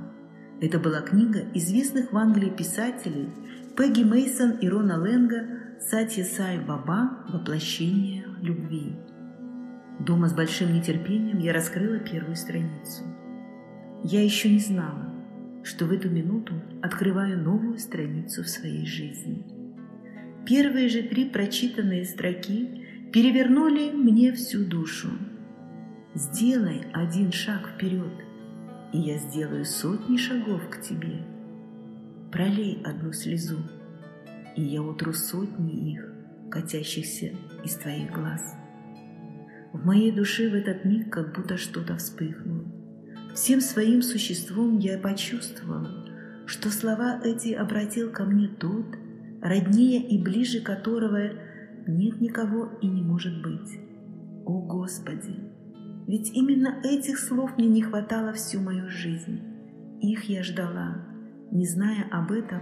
Это 0.60 0.79
была 0.79 1.00
книга 1.00 1.39
известных 1.53 2.12
в 2.12 2.17
Англии 2.17 2.50
писателей 2.50 3.29
Пегги 3.77 4.03
Мейсон 4.03 4.58
и 4.60 4.67
Рона 4.67 5.01
Ленга 5.01 5.46
«Сатья 5.79 6.25
Сай 6.25 6.60
Баба. 6.60 7.25
Воплощение 7.29 8.25
любви». 8.41 8.98
Дома 10.05 10.27
с 10.27 10.34
большим 10.34 10.74
нетерпением 10.74 11.39
я 11.39 11.53
раскрыла 11.53 12.00
первую 12.00 12.36
страницу. 12.36 13.03
Я 14.03 14.24
еще 14.24 14.50
не 14.50 14.60
знала, 14.60 15.13
что 15.63 15.86
в 15.86 15.91
эту 15.93 16.10
минуту 16.10 16.53
открываю 16.81 17.41
новую 17.41 17.79
страницу 17.79 18.43
в 18.43 18.50
своей 18.50 18.86
жизни. 18.86 19.59
Первые 20.50 20.89
же 20.89 21.03
три 21.03 21.29
прочитанные 21.29 22.03
строки 22.03 22.86
перевернули 23.13 23.91
мне 23.91 24.34
всю 24.34 24.65
душу– 24.65 25.10
Сделай 26.15 26.88
один 26.91 27.32
шаг 27.32 27.70
вперед, 27.70 28.12
и 28.91 28.98
я 28.98 29.20
сделаю 29.20 29.63
сотни 29.63 30.18
шагов 30.18 30.68
к 30.68 30.82
тебе. 30.82 31.24
Пролей 32.32 32.82
одну 32.84 33.13
слезу, 33.13 33.60
и 34.56 34.63
я 34.63 34.82
утру 34.82 35.13
сотни 35.13 35.94
их, 35.94 36.12
катящихся 36.50 37.36
из 37.63 37.75
твоих 37.75 38.12
глаз. 38.12 38.56
В 39.72 39.86
моей 39.86 40.12
душе 40.12 40.50
в 40.50 40.56
этот 40.56 40.84
миг 40.84 41.13
как 41.13 41.36
будто 41.36 41.58
что-то 41.58 41.96
вспыхнуло. 41.98 42.65
Всем 43.36 43.62
своим 43.62 44.01
существом 44.01 44.79
я 44.79 44.98
почувствовала, 44.98 46.10
что 46.48 46.72
слова 46.72 47.22
эти 47.24 47.53
обратил 47.53 48.12
ко 48.12 48.25
мне 48.25 48.48
тот, 48.48 48.98
роднее 49.41 50.01
и 50.01 50.22
ближе 50.22 50.62
которого 50.62 51.31
нет 51.88 52.22
никого 52.22 52.69
и 52.81 52.88
не 52.88 53.01
может 53.01 53.41
быть. 53.41 53.79
О 54.46 54.62
Господи! 54.62 55.36
Ведь 56.08 56.31
именно 56.34 56.79
этих 56.84 57.19
слов 57.19 57.58
мне 57.58 57.67
не 57.67 57.81
хватало 57.81 58.34
всю 58.34 58.60
мою 58.62 58.89
жизнь. 58.89 59.41
Их 60.01 60.24
я 60.24 60.43
ждала, 60.43 61.05
не 61.51 61.65
зная 61.67 62.08
об 62.10 62.31
этом, 62.31 62.62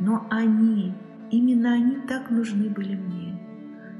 но 0.00 0.26
они, 0.30 0.92
именно 1.30 1.72
они 1.72 1.96
так 2.08 2.30
нужны 2.30 2.68
были 2.68 2.94
мне. 2.94 3.40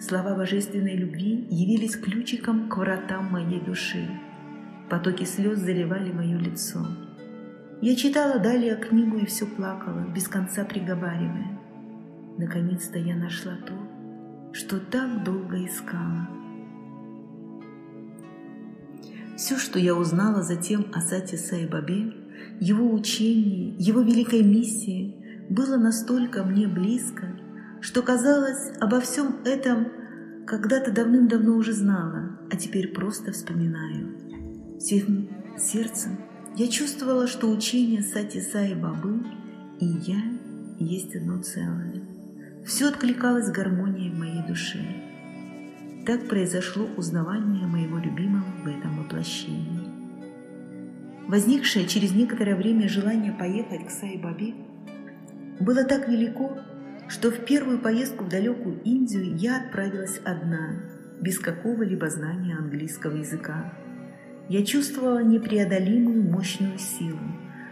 Слова 0.00 0.35
божественной 0.35 0.97
любви 0.97 1.47
явились 1.50 1.97
ключиком 1.97 2.68
к 2.68 2.76
вратам 2.76 3.33
моей 3.33 3.61
души. 3.61 4.06
Потоки 4.90 5.25
слез 5.25 5.61
заливали 5.61 6.12
мое 6.12 6.38
лицо. 6.38 6.87
Я 7.80 7.97
читала 7.97 8.38
далее 8.38 8.76
книгу 8.76 9.16
и 9.18 9.26
все 9.26 9.47
плакала, 9.47 10.06
без 10.14 10.28
конца 10.28 10.64
приговаривая. 10.64 11.59
Наконец-то 12.38 12.99
я 12.99 13.17
нашла 13.17 13.57
то, 13.67 13.75
что 14.53 14.81
так 14.81 15.25
долго 15.25 15.64
искала. 15.64 16.29
Все, 19.37 19.57
что 19.57 19.79
я 19.79 19.95
узнала 19.95 20.43
затем 20.43 20.87
о 20.93 21.00
Сате 21.00 21.37
Сайбабе, 21.37 22.12
его 22.61 22.93
учении, 22.93 23.75
его 23.79 24.00
великой 24.00 24.43
миссии, 24.43 25.47
было 25.50 25.76
настолько 25.76 26.45
мне 26.45 26.69
близко, 26.69 27.38
что 27.81 28.03
казалось, 28.03 28.73
обо 28.81 29.00
всем 29.00 29.37
этом 29.45 29.88
когда-то 30.47 30.93
давным-давно 30.93 31.57
уже 31.57 31.73
знала, 31.73 32.38
а 32.50 32.57
теперь 32.57 32.93
просто 32.93 33.33
вспоминаю. 33.33 34.79
Всем 34.79 35.29
сердцем 35.59 36.19
я 36.57 36.69
чувствовала, 36.69 37.26
что 37.26 37.50
учение 37.50 38.03
Сати 38.03 38.41
Саи 38.41 38.75
Бабы 38.75 39.25
и 39.81 39.87
я 39.87 40.23
есть 40.79 41.17
одно 41.17 41.43
целое. 41.43 42.03
Все 42.64 42.88
откликалось 42.88 43.50
гармонией 43.50 44.11
моей 44.11 44.42
душе. 44.47 44.78
Так 46.06 46.28
произошло 46.28 46.87
узнавание 46.97 47.66
моего 47.66 47.99
любимого 47.99 48.47
в 48.62 48.66
этом 48.66 49.02
воплощении. 49.02 49.90
Возникшее 51.28 51.87
через 51.87 52.12
некоторое 52.12 52.56
время 52.56 52.88
желание 52.88 53.33
поехать 53.33 53.87
к 53.87 53.90
Саи 53.90 54.16
Бабе 54.16 54.54
было 55.61 55.85
так 55.85 56.09
велико, 56.09 56.59
что 57.09 57.31
в 57.31 57.44
первую 57.44 57.81
поездку 57.81 58.24
в 58.24 58.29
далекую 58.29 58.81
Индию 58.83 59.37
я 59.37 59.59
отправилась 59.59 60.20
одна, 60.24 60.77
без 61.20 61.38
какого-либо 61.38 62.09
знания 62.09 62.57
английского 62.57 63.16
языка. 63.16 63.74
Я 64.48 64.64
чувствовала 64.64 65.22
непреодолимую 65.22 66.22
мощную 66.22 66.79
силу, 66.79 67.20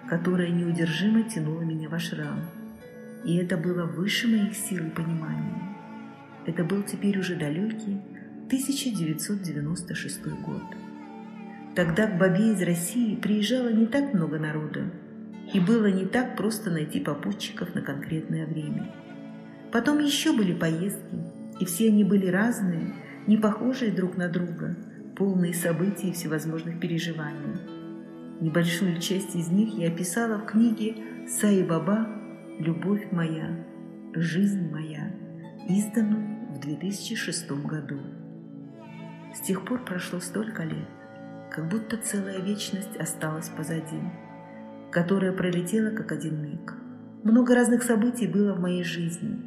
которая 0.09 0.50
неудержимо 0.50 1.22
тянула 1.22 1.62
меня 1.62 1.88
в 1.88 1.94
ашрам. 1.94 2.62
И 3.24 3.37
это 3.37 3.56
было 3.56 3.85
выше 3.85 4.28
моих 4.28 4.54
сил 4.54 4.87
и 4.87 4.90
понимания. 4.90 5.76
Это 6.46 6.64
был 6.64 6.82
теперь 6.82 7.18
уже 7.18 7.37
далекий 7.37 8.00
1996 8.46 10.26
год. 10.44 10.62
Тогда 11.74 12.06
к 12.06 12.18
Бабе 12.18 12.52
из 12.52 12.62
России 12.62 13.16
приезжало 13.16 13.72
не 13.72 13.87
так 13.87 14.12
много 14.12 14.38
народа, 14.38 14.90
и 15.52 15.61
было 15.61 15.87
не 15.87 16.04
так 16.04 16.37
просто 16.37 16.70
найти 16.70 17.00
попутчиков 17.00 17.74
на 17.74 17.82
конкретное 17.82 18.46
время. 18.46 18.92
Потом 19.72 19.98
еще 20.00 20.37
были 20.37 20.52
поездки, 20.52 21.16
и 21.61 21.64
все 21.64 21.88
они 21.88 22.04
были 22.04 22.26
разные, 22.26 22.94
не 23.26 23.37
похожие 23.37 23.92
друг 23.92 24.16
на 24.16 24.28
друга– 24.28 24.76
полные 25.16 25.54
событий 25.54 26.08
и 26.08 26.12
всевозможных 26.12 26.80
переживаний. 26.80 27.61
Небольшую 28.40 29.00
часть 29.00 29.37
из 29.37 29.48
них 29.48 29.74
я 29.78 29.88
описала 29.88 30.38
в 30.38 30.46
книге 30.46 30.96
«Саи 31.28 31.62
Баба. 31.62 32.08
Любовь 32.58 33.10
моя. 33.10 33.64
Жизнь 34.14 34.70
моя», 34.70 35.10
изданную 35.68 36.54
в 36.54 36.60
2006 36.60 37.50
году. 37.66 37.98
С 39.34 39.40
тех 39.40 39.64
пор 39.64 39.82
прошло 39.84 40.20
столько 40.20 40.62
лет, 40.62 40.88
как 41.50 41.70
будто 41.70 41.96
целая 41.96 42.40
вечность 42.40 42.94
осталась 42.98 43.48
позади, 43.48 44.00
которая 44.90 45.32
пролетела 45.32 45.90
как 45.96 46.12
один 46.12 46.42
миг. 46.42 46.74
Много 47.24 47.54
разных 47.54 47.82
событий 47.82 48.26
было 48.26 48.54
в 48.54 48.60
моей 48.60 48.84
жизни, 48.84 49.38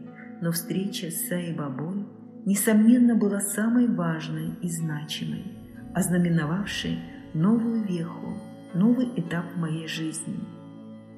но 0.42 0.52
встреча 0.52 1.12
с 1.12 1.28
Саи 1.28 1.54
Бабой 1.54 2.08
несомненно, 2.46 3.16
была 3.16 3.40
самой 3.40 3.88
важной 3.88 4.56
и 4.64 4.68
значимой, 4.68 5.46
ознаменовавшей 5.94 7.00
новую 7.36 7.84
веху, 7.84 8.34
новый 8.74 9.12
этап 9.16 9.46
в 9.54 9.60
моей 9.60 9.88
жизни. 9.88 10.40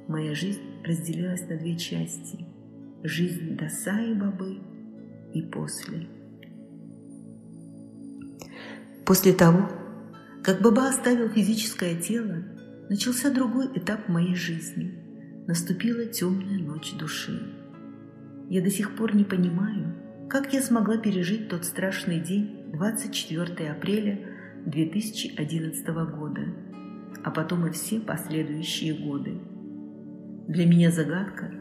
Моя 0.07 0.33
жизнь 0.33 0.61
разделилась 0.85 1.49
на 1.49 1.57
две 1.57 1.75
части– 1.77 2.45
жизнь 3.03 3.57
до 3.57 3.67
Саи 3.67 4.13
Бабы 4.13 4.61
и 5.33 5.41
после. 5.41 6.07
После 9.05 9.33
того, 9.33 9.69
как 10.43 10.61
Баба 10.61 10.87
оставил 10.87 11.27
физическое 11.27 11.99
тело, 11.99 12.41
начался 12.89 13.31
другой 13.31 13.67
этап 13.77 14.07
моей 14.07 14.35
жизни. 14.35 14.97
Наступила 15.45 16.05
темная 16.05 16.57
ночь 16.57 16.93
души. 16.93 17.53
Я 18.49 18.61
до 18.61 18.69
сих 18.69 18.95
пор 18.95 19.13
не 19.13 19.25
понимаю, 19.25 19.93
как 20.29 20.53
я 20.53 20.61
смогла 20.61 20.97
пережить 20.97 21.49
тот 21.49 21.65
страшный 21.65 22.21
день 22.21 22.71
24 22.71 23.71
апреля 23.71 24.19
2011 24.65 25.85
года, 25.87 26.45
а 27.25 27.29
потом 27.31 27.67
и 27.67 27.71
все 27.71 27.99
последующие 27.99 28.93
годы? 28.93 29.41
Для 30.47 30.65
меня 30.65 30.91
загадка, 30.91 31.51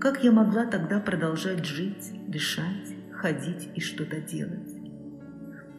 как 0.00 0.24
я 0.24 0.32
могла 0.32 0.64
тогда 0.64 1.00
продолжать 1.00 1.66
жить, 1.66 2.14
дышать, 2.26 2.96
ходить 3.12 3.68
и 3.74 3.80
что-то 3.82 4.22
делать. 4.22 4.72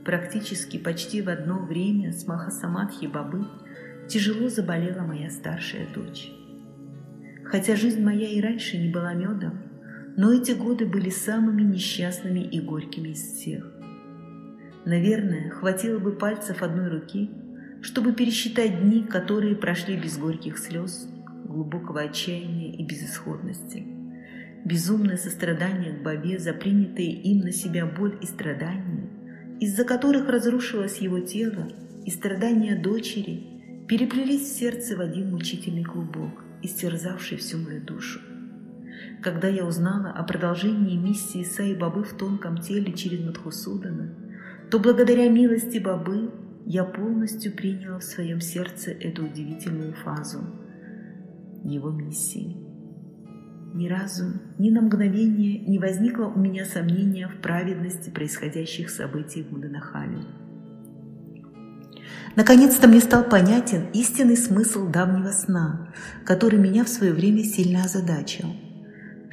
Практически 0.06 0.78
почти 0.78 1.24
в 1.24 1.30
одно 1.30 1.58
время 1.66 2.12
с 2.12 2.28
Махасамадхи 2.28 3.08
Бабы 3.08 3.48
тяжело 4.08 4.50
заболела 4.50 5.02
моя 5.02 5.32
старшая 5.32 5.88
дочь. 5.96 6.32
Хотя 7.44 7.76
жизнь 7.76 8.04
моя 8.04 8.30
и 8.30 8.39
раньше 8.39 8.78
не 8.78 8.92
была 8.92 9.16
медом, 9.16 9.58
но 10.16 10.32
эти 10.32 10.52
годы 10.52 10.86
были 10.86 11.10
самыми 11.10 11.63
несчастными 11.63 12.42
и 12.42 12.62
горькими 12.62 13.10
из 13.10 13.22
всех. 13.22 13.66
Наверное, 14.86 15.50
хватило 15.50 15.98
бы 15.98 16.12
пальцев 16.12 16.62
одной 16.62 16.89
руки, 16.89 17.32
чтобы 17.82 18.13
пересчитать 18.13 18.80
дни, 18.80 19.04
которые 19.04 19.56
прошли 19.56 19.98
без 19.98 20.20
горьких 20.20 20.60
слез, 20.60 21.10
глубокого 21.54 22.02
отчаяния 22.02 22.74
и 22.74 22.84
безысходности. 22.84 23.86
Безумное 24.66 25.18
сострадание 25.18 25.94
к 25.94 26.02
Бабе 26.02 26.39
за 26.39 26.54
принятые 26.54 27.12
им 27.12 27.42
на 27.42 27.52
себя 27.52 27.86
боль 27.86 28.18
и 28.22 28.26
страдания, 28.26 29.10
из-за 29.60 29.84
которых 29.84 30.28
разрушилось 30.30 30.98
его 30.98 31.20
тело, 31.20 31.72
и 32.06 32.10
страдания 32.10 32.76
дочери 32.76 33.86
переплелись 33.88 34.42
в 34.42 34.58
сердце 34.58 34.96
в 34.96 35.02
один 35.02 35.32
мучительный 35.32 35.84
клубок, 35.84 36.44
истерзавший 36.62 37.38
всю 37.38 37.58
мою 37.60 37.82
душу. 37.82 38.20
Когда 39.22 39.48
я 39.48 39.66
узнала 39.66 40.10
о 40.10 40.24
продолжении 40.24 40.98
миссии 40.98 41.44
Саи 41.44 41.76
Бабы 41.76 42.04
в 42.04 42.13
тонком 42.18 42.58
теле 42.58 42.94
через 42.94 43.24
Мадхусудана, 43.24 44.16
то 44.72 44.80
благодаря 44.80 45.30
милости 45.30 45.78
Бабы 45.78 46.32
я 46.66 46.84
полностью 46.84 47.52
приняла 47.52 48.00
в 48.00 48.04
своем 48.04 48.42
сердце 48.42 48.92
эту 48.92 49.26
удивительную 49.26 49.94
фазу 49.94 50.39
его 51.63 51.91
миссии. 51.91 52.58
Ни 53.73 53.88
разу, 53.88 54.26
ни 54.60 54.69
на 54.69 54.82
мгновение 54.82 55.60
не 55.60 55.80
возникло 55.80 56.26
у 56.26 56.39
меня 56.39 56.65
сомнения 56.65 57.28
в 57.28 57.41
праведности 57.41 58.10
происходящих 58.10 58.89
событий 58.89 59.43
в 59.43 59.52
Муданахале. 59.52 60.19
Наконец-то 62.36 62.88
мне 62.88 62.99
стал 62.99 63.23
понятен 63.23 63.88
истинный 63.93 64.38
смысл 64.38 64.89
давнего 64.89 65.30
сна, 65.30 65.93
который 66.26 66.60
меня 66.60 66.84
в 66.84 66.89
свое 66.89 67.13
время 67.13 67.43
сильно 67.43 67.84
озадачил– 67.84 68.47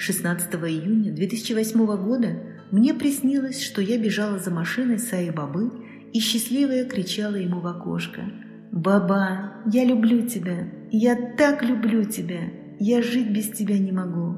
16 0.01 0.55
июня 0.55 1.13
2008 1.13 1.87
года 2.03 2.29
мне 2.71 2.95
приснилось, 2.95 3.63
что 3.63 3.83
я 3.83 3.99
бежала 3.99 4.39
за 4.39 4.51
машиной 4.51 4.99
Саи 4.99 5.29
Бабы 5.29 5.71
и 6.15 6.21
счастливая 6.21 6.87
кричала 6.87 7.35
ему 7.35 7.61
в 7.61 7.67
окошко. 7.67 8.23
«Баба, 8.73 9.53
я 9.71 9.85
люблю 9.85 10.27
тебя! 10.27 10.71
Я 10.91 11.17
так 11.37 11.63
люблю 11.63 12.05
тебя! 12.05 12.41
Я 12.79 13.03
жить 13.03 13.33
без 13.33 13.51
тебя 13.51 13.79
не 13.79 13.93
могу!» 13.93 14.35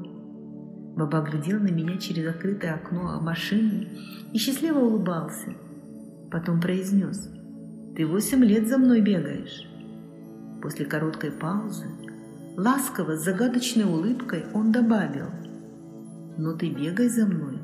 Баба 0.95 1.21
глядел 1.21 1.59
на 1.59 1.69
меня 1.69 1.97
через 1.97 2.27
открытое 2.27 2.75
окно 2.75 3.19
машины 3.21 3.87
и 4.31 4.37
счастливо 4.37 4.79
улыбался. 4.79 5.53
Потом 6.31 6.61
произнес 6.61 7.29
«Ты 7.95 8.05
восемь 8.05 8.43
лет 8.43 8.67
за 8.67 8.77
мной 8.77 9.01
бегаешь!» 9.01 9.67
После 10.61 10.85
короткой 10.85 11.31
паузы, 11.31 11.85
ласково, 12.55 13.17
с 13.17 13.23
загадочной 13.23 13.85
улыбкой 13.85 14.45
он 14.53 14.71
добавил– 14.71 15.27
но 16.37 16.53
ты 16.53 16.69
бегай 16.69 17.09
за 17.09 17.25
мной, 17.25 17.59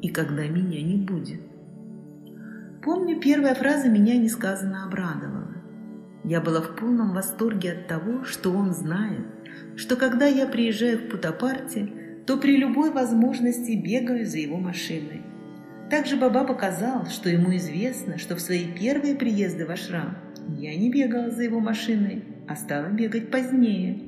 и 0.00 0.08
когда 0.08 0.46
меня 0.46 0.82
не 0.82 0.96
будет. 0.96 1.40
Помню, 2.82 3.20
первая 3.20 3.54
фраза 3.54 3.88
меня 3.88 4.16
несказанно 4.16 4.84
обрадовала. 4.84 5.43
Я 6.24 6.40
была 6.40 6.62
в 6.62 6.74
полном 6.74 7.12
восторге 7.12 7.72
от 7.72 7.86
того, 7.86 8.24
что 8.24 8.50
он 8.50 8.72
знает, 8.72 9.26
что 9.76 9.96
когда 9.96 10.26
я 10.26 10.46
приезжаю 10.46 10.98
в 10.98 11.10
Путапарте, 11.10 11.92
то 12.26 12.38
при 12.38 12.56
любой 12.56 12.90
возможности 12.90 13.72
бегаю 13.72 14.24
за 14.24 14.38
его 14.38 14.56
машиной. 14.56 15.22
Также 15.90 16.16
Баба 16.16 16.44
показал, 16.44 17.06
что 17.06 17.28
ему 17.28 17.54
известно, 17.56 18.16
что 18.16 18.36
в 18.36 18.40
свои 18.40 18.64
первые 18.64 19.14
приезды 19.14 19.66
в 19.66 19.70
Ашрам 19.70 20.16
я 20.48 20.74
не 20.74 20.90
бегала 20.90 21.30
за 21.30 21.42
его 21.42 21.60
машиной, 21.60 22.24
а 22.48 22.56
стала 22.56 22.86
бегать 22.86 23.30
позднее. 23.30 24.02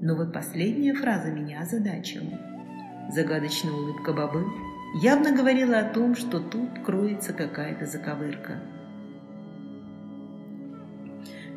Но 0.00 0.16
вот 0.16 0.32
последняя 0.32 0.94
фраза 0.94 1.30
меня 1.30 1.60
озадачила. 1.60 2.40
Загадочная 3.14 3.72
улыбка 3.72 4.14
Бабы 4.14 4.44
явно 5.02 5.32
говорила 5.32 5.78
о 5.78 5.92
том, 5.92 6.16
что 6.16 6.40
тут 6.40 6.80
кроется 6.84 7.34
какая-то 7.34 7.84
заковырка. 7.84 8.62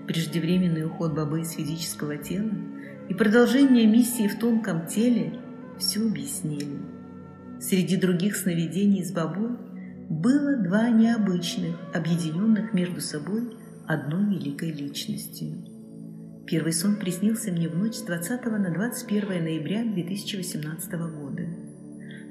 Преждевременный 0.08 0.86
уход 0.86 1.14
Бабы 1.14 1.42
из 1.42 1.52
физического 1.52 2.18
тела 2.18 2.52
и 3.10 3.14
продолжение 3.16 3.88
миссии 3.88 4.28
в 4.28 4.38
тонком 4.38 4.86
теле 4.86 5.34
все 5.80 6.06
объяснили. 6.06 6.78
Среди 7.60 7.96
других 7.96 8.36
сновидений 8.36 9.04
с 9.04 9.12
Бабой 9.12 9.58
было 10.10 10.58
два 10.58 10.90
необычных, 10.90 11.76
объединенных 11.94 12.74
между 12.74 13.02
собой 13.02 13.58
одной 13.88 14.36
великой 14.36 14.72
личностью. 14.72 15.66
Первый 16.46 16.74
сон 16.74 16.98
приснился 16.98 17.52
мне 17.52 17.68
в 17.68 17.76
ночь 17.76 17.96
с 17.96 18.04
20 18.04 18.46
на 18.46 18.72
21 18.72 19.44
ноября 19.44 19.84
2018 19.84 20.92
года. 20.94 21.44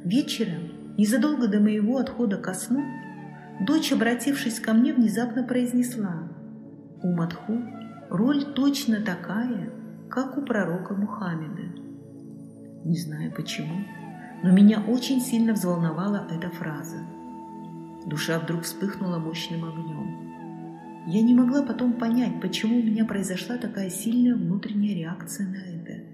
Вечером, 0.05 0.97
незадолго 0.97 1.49
до 1.49 1.59
моего 1.59 1.99
отхода 1.99 2.37
ко 2.37 2.55
сну, 2.55 2.85
дочь, 3.67 3.91
обратившись 3.91 4.61
ко 4.61 4.73
мне, 4.73 4.95
внезапно 4.95 5.43
произнесла 5.43 6.34
«У 7.05 7.13
Мадху 7.13 7.61
роль 8.09 8.45
точно 8.55 9.03
такая, 9.03 9.71
как 10.09 10.39
у 10.39 10.43
пророка 10.43 10.95
Мухаммеда». 10.95 11.63
Не 12.87 12.97
знаю 12.97 13.31
почему, 13.31 13.85
но 14.43 14.51
меня 14.51 14.83
очень 14.89 15.21
сильно 15.21 15.53
взволновала 15.53 16.27
эта 16.31 16.49
фраза. 16.49 16.97
Душа 18.07 18.39
вдруг 18.39 18.63
вспыхнула 18.63 19.19
мощным 19.19 19.67
огнем. 19.67 21.05
Я 21.07 21.21
не 21.21 21.35
могла 21.35 21.63
потом 21.63 21.93
понять, 21.93 22.41
почему 22.41 22.79
у 22.79 22.83
меня 22.83 23.05
произошла 23.05 23.59
такая 23.59 23.91
сильная 23.91 24.35
внутренняя 24.35 24.97
реакция 24.97 25.47
на 25.47 25.57
это. 25.57 26.05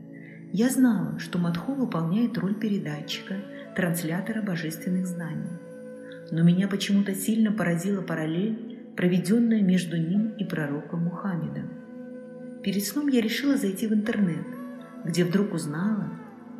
Я 0.53 0.71
знала, 0.71 1.21
что 1.21 1.39
Мадху 1.39 1.73
выполняет 1.75 2.37
роль 2.37 2.57
передатчика, 2.57 3.37
транслятора 3.77 4.43
божественных 4.43 5.07
знаний. 5.07 5.53
Но 6.33 6.43
меня 6.43 6.67
почему-то 6.67 7.15
сильно 7.15 7.53
поразила 7.53 8.03
параллель, 8.03 8.70
проведенная 8.97 9.63
между 9.63 9.97
ним 9.97 10.35
и 10.39 10.45
пророком 10.45 11.05
Мухаммедом. 11.05 11.71
Перед 12.63 12.85
сном 12.85 13.09
я 13.09 13.21
решила 13.21 13.57
зайти 13.57 13.87
в 13.87 13.95
интернет, 13.95 14.47
где 15.05 15.25
вдруг 15.25 15.55
узнала, 15.55 16.11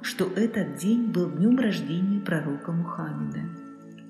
что 0.03 0.31
этот 0.35 0.77
день 0.77 1.11
был 1.11 1.31
днем 1.31 1.59
рождения 1.59 2.21
пророка 2.21 2.73
Мухаммеда, 2.73 3.41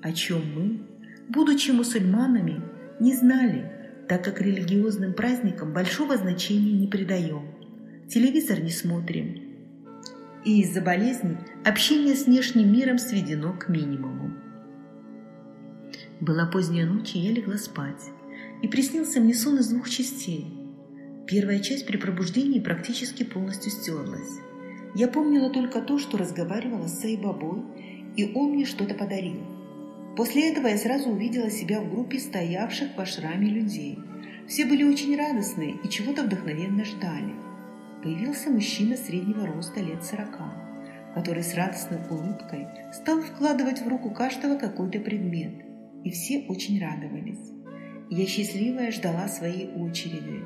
о 0.01 0.11
чем 0.13 0.41
мы, 0.55 0.81
будучи 1.27 1.71
мусульманами, 1.71 2.61
не 2.99 3.13
знали, 3.13 3.71
так 4.07 4.23
как 4.23 4.41
религиозным 4.41 5.13
праздникам 5.13 5.73
большого 5.73 6.17
значения 6.17 6.73
не 6.73 6.87
придаем. 6.87 7.43
Телевизор 8.07 8.59
не 8.61 8.71
смотрим. 8.71 9.41
И 10.43 10.61
из-за 10.61 10.81
болезни 10.81 11.37
общение 11.63 12.15
с 12.15 12.25
внешним 12.25 12.71
миром 12.71 12.97
сведено 12.97 13.53
к 13.53 13.69
минимуму. 13.69 14.31
Была 16.21 16.45
поздняя 16.45 16.85
ночь, 16.85 17.15
и 17.15 17.19
я 17.19 17.31
легла 17.31 17.57
спать. 17.57 18.11
И 18.61 18.67
приснился 18.67 19.19
мне 19.19 19.33
сон 19.33 19.57
из 19.57 19.69
двух 19.69 19.89
частей. 19.89 20.45
Первая 21.25 21.57
часть 21.57 21.87
при 21.87 21.97
пробуждении 21.97 22.59
практически 22.59 23.23
полностью 23.23 23.71
стерлась. 23.71 24.37
Я 24.93 25.07
помнила 25.07 25.49
только 25.49 25.81
то, 25.81 25.97
что 25.97 26.19
разговаривала 26.19 26.85
с 26.85 26.99
Сайбабой, 26.99 27.63
и 28.15 28.31
он 28.35 28.51
мне 28.51 28.65
что-то 28.65 28.93
подарил. 28.93 29.41
После 30.15 30.51
этого 30.51 30.67
я 30.67 30.77
сразу 30.77 31.09
увидела 31.09 31.49
себя 31.49 31.81
в 31.81 31.89
группе 31.89 32.19
стоявших 32.19 32.89
в 32.95 32.99
ашраме 32.99 33.49
людей. 33.49 33.97
Все 34.47 34.65
были 34.65 34.83
очень 34.83 35.17
радостны 35.17 35.79
и 35.83 35.89
чего-то 35.89 36.21
вдохновенно 36.21 36.85
ждали. 36.85 37.33
Появился 38.03 38.51
мужчина 38.51 38.95
среднего 38.95 39.47
роста 39.47 39.79
лет 39.79 40.03
сорока, 40.03 40.53
который 41.15 41.41
с 41.41 41.55
радостной 41.55 42.01
улыбкой 42.11 42.67
стал 42.93 43.21
вкладывать 43.21 43.81
в 43.81 43.87
руку 43.87 44.11
каждого 44.11 44.59
какой-то 44.59 44.99
предмет, 44.99 45.70
и 46.03 46.11
все 46.11 46.45
очень 46.47 46.81
радовались. 46.81 47.51
Я 48.09 48.25
счастливая 48.25 48.91
ждала 48.91 49.27
своей 49.27 49.69
очереди, 49.73 50.43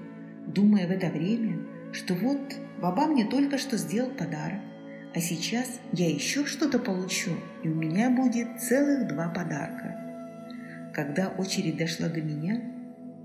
думая 0.48 0.88
в 0.88 0.91
это 0.91 1.08
время, 1.08 1.60
что 1.91 2.13
вот 2.13 2.39
Баба 2.82 3.08
мне 3.08 3.26
только 3.26 3.58
что 3.58 3.78
сделал 3.78 4.12
подарок, 4.12 4.60
а 5.13 5.20
сейчас 5.20 5.80
я 5.94 6.10
еще 6.10 6.46
что-то 6.46 6.78
получу, 6.78 7.32
и 7.63 7.70
у 7.70 7.74
меня 7.74 8.10
будет 8.10 8.60
целых 8.60 9.08
два 9.08 9.30
подарка. 9.30 10.91
Когда 10.94 11.30
очередь 11.30 11.78
дошла 11.78 12.10
до 12.10 12.22
меня, 12.22 12.62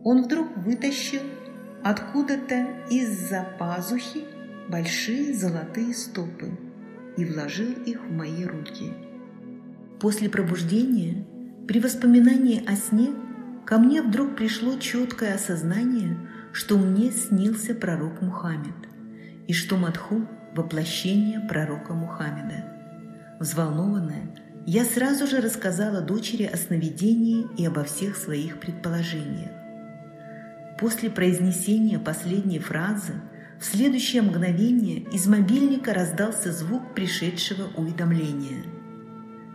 он 0.04 0.22
вдруг 0.22 0.56
вытащил 0.58 1.20
откуда-то 1.82 2.66
из-за 2.90 3.46
пазухи 3.58 4.20
большие 4.68 5.34
золотые 5.34 5.92
стопы 5.94 6.56
и 7.16 7.24
вложил 7.24 7.72
их 7.84 8.04
в 8.06 8.12
мои 8.12 8.44
руки. 8.44 8.92
После 10.00 10.30
пробуждения, 10.30 11.26
при 11.70 11.78
воспоминании 11.78 12.64
о 12.66 12.74
сне, 12.74 13.10
ко 13.64 13.78
мне 13.78 14.02
вдруг 14.02 14.34
пришло 14.34 14.76
четкое 14.76 15.36
осознание, 15.36 16.16
что 16.52 16.76
мне 16.76 17.12
снился 17.12 17.76
пророк 17.76 18.20
Мухаммед, 18.22 18.74
и 19.46 19.52
что 19.52 19.76
Мадху 19.76 20.26
воплощение 20.52 21.38
пророка 21.38 21.94
Мухаммеда. 21.94 22.64
Взволнованная, 23.38 24.36
я 24.66 24.84
сразу 24.84 25.28
же 25.28 25.40
рассказала 25.40 26.00
дочери 26.00 26.42
о 26.42 26.56
сновидении 26.56 27.46
и 27.56 27.64
обо 27.66 27.84
всех 27.84 28.16
своих 28.16 28.58
предположениях. 28.58 29.52
После 30.80 31.08
произнесения 31.08 32.00
последней 32.00 32.58
фразы 32.58 33.12
в 33.60 33.64
следующее 33.64 34.22
мгновение 34.22 35.04
из 35.12 35.28
мобильника 35.28 35.94
раздался 35.94 36.50
звук 36.50 36.96
пришедшего 36.96 37.68
уведомления. 37.76 38.64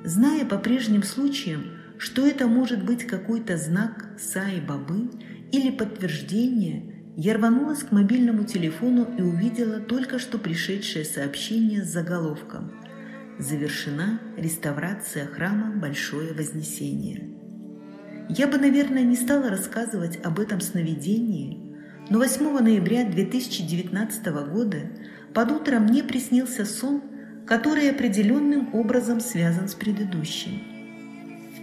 Зная 0.05 0.45
по 0.45 0.57
прежним 0.57 1.03
случаям, 1.03 1.74
что 1.97 2.25
это 2.25 2.47
может 2.47 2.83
быть 2.83 3.05
какой-то 3.05 3.57
знак 3.57 4.09
Саи-Бабы 4.17 5.09
или 5.51 5.71
подтверждение– 5.71 6.91
я 7.17 7.35
рванулась 7.35 7.79
к 7.79 7.93
мобильному 7.93 8.43
телефону 8.43 9.07
и 9.17 9.21
увидела 9.21 9.79
только 9.79 10.19
что 10.19 10.37
пришедшее 10.37 11.05
сообщение 11.05 11.81
с 11.81 11.87
заголовком 11.87 12.73
«Завершена 13.39 14.19
реставрация 14.35 15.25
храма 15.25 15.73
Большое 15.77 16.33
Вознесение». 16.33 17.29
Я 18.27 18.47
бы, 18.47 18.57
наверное, 18.57 19.03
не 19.03 19.15
стала 19.15 19.49
рассказывать 19.49 20.19
об 20.25 20.41
этом 20.41 20.59
сновидении, 20.59 21.77
но 22.09 22.19
8 22.19 22.59
ноября 22.59 23.05
2019 23.05 24.25
года 24.51 24.79
под 25.33 25.51
утро 25.51 25.79
мне 25.79 26.03
приснился 26.03 26.65
сон, 26.65 27.01
который 27.47 27.91
определенным 27.91 28.75
образом 28.75 29.21
связан 29.21 29.69
с 29.69 29.73
предыдущим. 29.73 30.74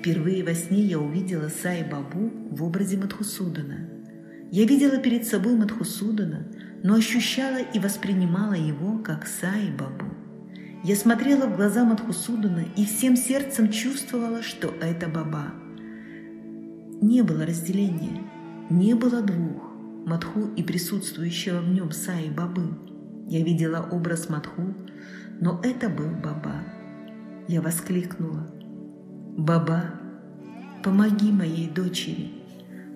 Впервые 0.03 0.45
во 0.45 0.53
сне 0.53 0.83
я 0.83 0.99
увидела 0.99 1.49
Сай 1.49 1.83
Бабу 1.89 2.31
в 2.51 2.63
образе 2.63 2.99
Мадхусудана– 2.99 3.89
я 4.53 4.67
видела 4.67 4.99
перед 4.99 5.27
собой 5.27 5.57
Мадхусудана, 5.57 6.47
но 6.83 6.97
ощущала 6.97 7.57
и 7.57 7.79
воспринимала 7.79 8.53
его 8.53 8.99
как 8.99 9.27
Саи 9.27 9.71
Бабу. 9.71 10.15
Я 10.85 10.95
смотрела 10.95 11.47
в 11.47 11.57
глаза 11.57 11.87
Мадхусудана 11.87 12.67
и 12.77 12.85
всем 12.85 13.17
сердцем 13.17 13.71
чувствовала, 13.71 14.43
что 14.43 14.75
это 14.83 15.09
Баба. 15.09 15.55
Не 17.01 17.23
было 17.23 17.47
разделения, 17.47 18.21
не 18.69 18.93
было 18.93 19.23
двух, 19.23 19.73
Мадху 20.05 20.51
и 20.55 20.63
присутствующего 20.63 21.61
в 21.63 21.71
нем 21.71 21.91
Саи 21.91 22.29
Бабы. 22.29 22.77
Я 23.29 23.43
видела 23.43 23.89
образ 23.91 24.29
Мадху, 24.29 24.75
но 25.41 25.63
это 25.65 25.89
был 25.89 26.11
Баба. 26.11 26.63
Я 27.49 27.63
воскликнула. 27.63 28.62
«Баба, 29.37 29.95
помоги 30.85 31.33
моей 31.33 31.69
дочери!» 31.69 32.33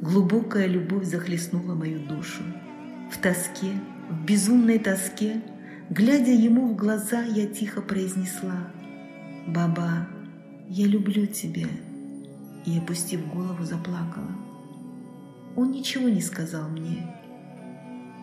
Глубокая 0.03 0.66
любовь 0.66 1.07
захлестнула 1.07 1.75
мою 1.75 2.07
душу. 2.07 2.42
В 3.11 3.16
тоске, 3.16 3.72
в 4.11 4.27
безумной 4.27 4.79
тоске, 4.79 5.40
глядя 5.88 6.33
ему 6.33 6.68
в 6.68 6.77
глаза, 6.77 7.22
я 7.22 7.46
тихо 7.46 7.81
произнесла 7.81 8.70
«Баба, 9.46 10.07
я 10.68 10.87
люблю 10.87 11.27
тебя» 11.27 11.68
и, 12.66 12.79
опустив 12.79 13.27
голову, 13.33 13.64
заплакала. 13.64 14.31
Он 15.57 15.70
ничего 15.70 16.11
не 16.11 16.20
сказал 16.20 16.68
мне, 16.68 17.16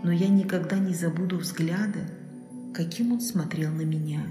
но 0.03 0.11
я 0.11 0.27
никогда 0.27 0.77
не 0.77 0.93
забуду 0.93 1.39
взгляда, 1.39 2.07
каким 2.75 3.13
он 3.13 3.21
смотрел 3.21 3.71
на 3.71 3.81
меня. 3.81 4.21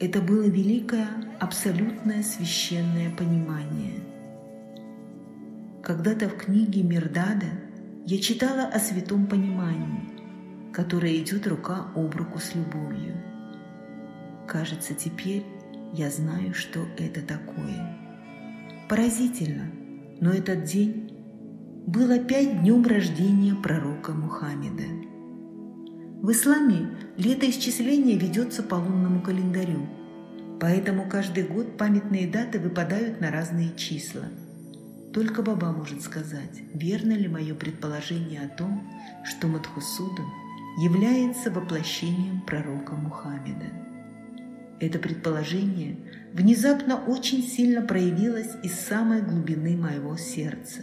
Это 0.00 0.22
было 0.22 0.44
великое, 0.44 1.08
абсолютное 1.40 2.22
священное 2.22 3.14
понимание. 3.14 4.00
Когда-то 5.82 6.30
в 6.30 6.38
книге 6.38 6.82
Мирдада 6.82 7.48
я 8.06 8.18
читала 8.18 8.62
о 8.62 8.78
святом 8.78 9.26
понимании, 9.26 10.08
которое 10.72 11.18
идет 11.18 11.46
рука 11.46 11.88
об 11.94 12.14
руку 12.14 12.38
с 12.38 12.54
любовью. 12.54 13.14
Кажется, 14.48 14.94
теперь 14.94 15.44
я 15.92 16.08
знаю, 16.08 16.54
что 16.54 16.80
это 16.96 17.20
такое. 17.20 17.98
Поразительно, 18.88 19.70
но 20.18 20.32
этот 20.32 20.64
день 20.64 21.12
был 21.86 22.10
опять 22.10 22.62
днем 22.62 22.86
рождения 22.86 23.54
пророка 23.54 24.12
Мухаммеда. 24.12 24.99
В 26.22 26.32
исламе 26.32 26.86
летоисчисление 27.16 28.18
ведется 28.18 28.62
по 28.62 28.74
лунному 28.74 29.22
календарю, 29.22 29.88
поэтому 30.60 31.08
каждый 31.08 31.44
год 31.44 31.78
памятные 31.78 32.26
даты 32.28 32.58
выпадают 32.58 33.22
на 33.22 33.30
разные 33.30 33.74
числа. 33.74 34.24
Только 35.14 35.40
Баба 35.40 35.72
может 35.72 36.02
сказать, 36.02 36.60
верно 36.74 37.12
ли 37.12 37.26
мое 37.26 37.54
предположение 37.54 38.42
о 38.42 38.48
том, 38.48 38.86
что 39.24 39.48
Мадхусудан 39.48 40.26
является 40.82 41.50
воплощением 41.50 42.42
пророка 42.42 42.96
Мухаммеда. 42.96 43.72
Это 44.78 44.98
предположение 44.98 45.96
внезапно 46.34 46.96
очень 46.96 47.42
сильно 47.42 47.80
проявилось 47.80 48.50
из 48.62 48.74
самой 48.74 49.22
глубины 49.22 49.74
моего 49.74 50.18
сердца. 50.18 50.82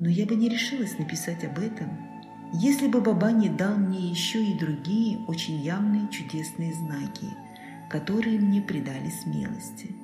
Но 0.00 0.08
я 0.08 0.24
бы 0.24 0.36
не 0.36 0.48
решилась 0.48 0.98
написать 0.98 1.44
об 1.44 1.58
этом, 1.58 2.09
если 2.52 2.88
бы 2.88 3.00
Баба 3.00 3.30
не 3.30 3.48
дал 3.48 3.76
мне 3.76 4.10
еще 4.10 4.44
и 4.44 4.58
другие 4.58 5.18
очень 5.28 5.60
явные 5.60 6.08
чудесные 6.10 6.74
знаки, 6.74 7.26
которые 7.88 8.40
мне 8.40 8.60
придали 8.60 9.10
смелости. 9.10 9.94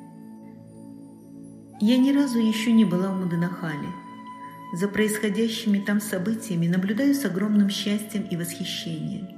Я 1.80 1.98
ни 1.98 2.12
разу 2.12 2.38
еще 2.38 2.72
не 2.72 2.85
была 2.85 3.12
в 3.12 3.20
Маданахале. 3.20 3.88
За 4.72 4.88
происходящими 4.88 5.78
там 5.78 6.00
событиями 6.00 6.68
наблюдаю 6.68 7.14
с 7.14 7.24
огромным 7.24 7.68
счастьем 7.68 8.22
и 8.22 8.37
восхищением. 8.37 9.28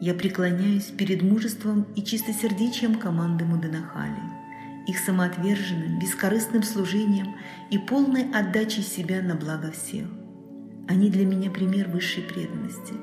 Я 0.00 0.14
преклоняюсь 0.14 0.86
перед 0.86 1.22
мужеством 1.22 1.86
и 1.94 2.02
чистосердечием 2.02 2.96
команды 2.96 3.44
Муденахали, 3.44 4.20
их 4.86 4.98
самоотверженным, 4.98 5.98
бескорыстным 5.98 6.64
служением 6.64 7.36
и 7.70 7.78
полной 7.78 8.28
отдачей 8.32 8.82
себя 8.82 9.22
на 9.22 9.36
благо 9.36 9.70
всех. 9.70 10.06
Они 10.88 11.10
для 11.10 11.24
меня 11.24 11.50
пример 11.50 11.88
высшей 11.88 12.22
преданности. 12.22 12.94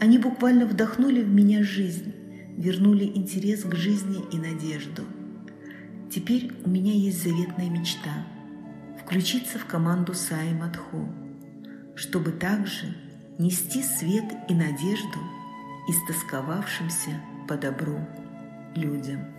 Они 0.00 0.18
буквально 0.18 0.66
вдохнули 0.66 1.22
в 1.22 1.28
меня 1.28 1.62
жизнь, 1.62 2.14
вернули 2.56 3.04
интерес 3.04 3.64
к 3.64 3.74
жизни 3.74 4.22
и 4.32 4.38
надежду. 4.38 5.02
Теперь 6.10 6.52
у 6.64 6.70
меня 6.70 6.92
есть 6.92 7.22
заветная 7.22 7.68
мечта– 7.68 8.26
включиться 9.02 9.58
в 9.58 9.66
команду 9.66 10.14
Саи 10.14 10.52
Мадху, 10.52 11.08
чтобы 11.94 12.32
также 12.32 12.94
нести 13.38 13.82
свет 13.82 14.24
и 14.48 14.54
надежду– 14.54 15.18
истосковавшимся 15.88 17.18
по 17.48 17.56
добру 17.56 17.98
людям. 18.74 19.37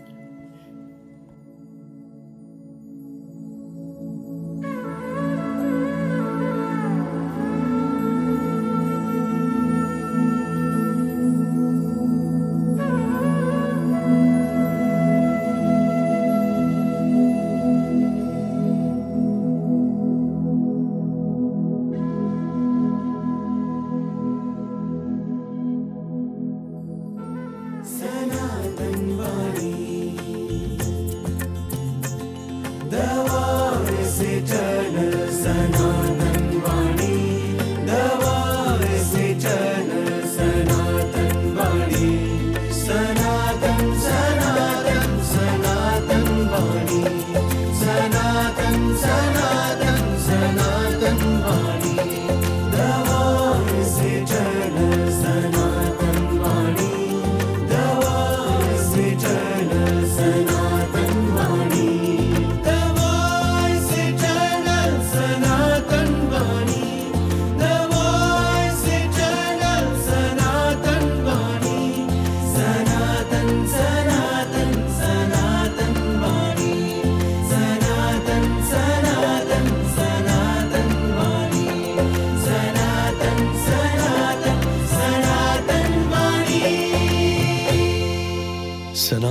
desire. 49.01 49.28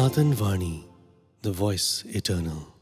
Sanatan 0.08 0.32
Vani, 0.32 0.84
the 1.42 1.52
voice 1.52 2.02
eternal. 2.06 2.77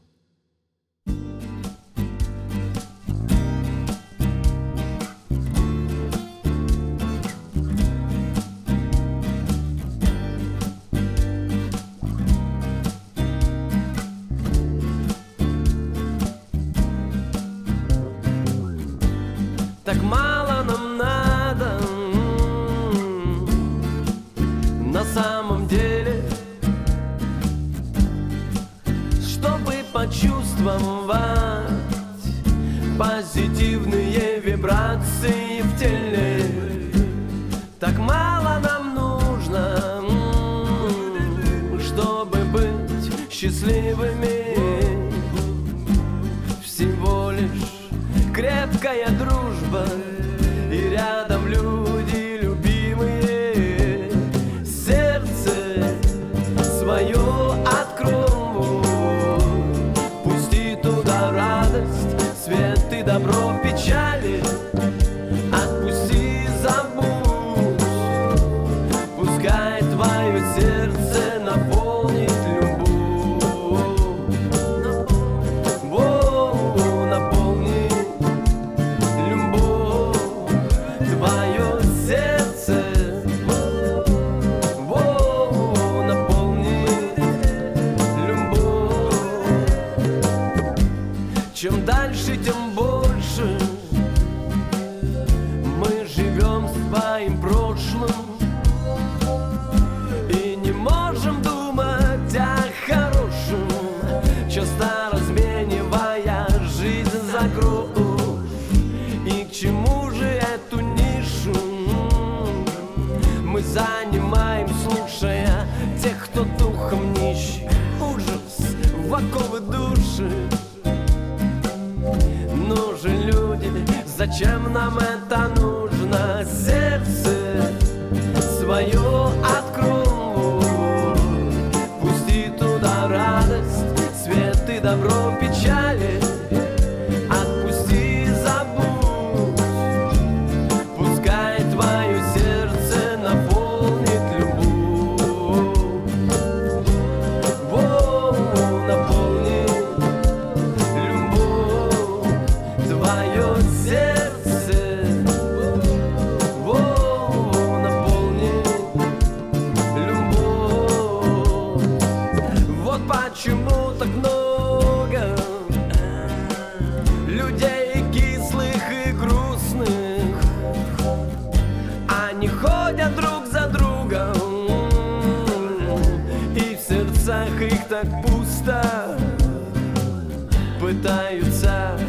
Пытаются 180.87 181.99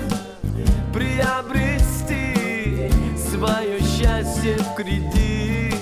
приобрести 0.94 2.88
свое 3.16 3.80
счастье 3.80 4.56
в 4.56 4.74
кредит, 4.76 5.74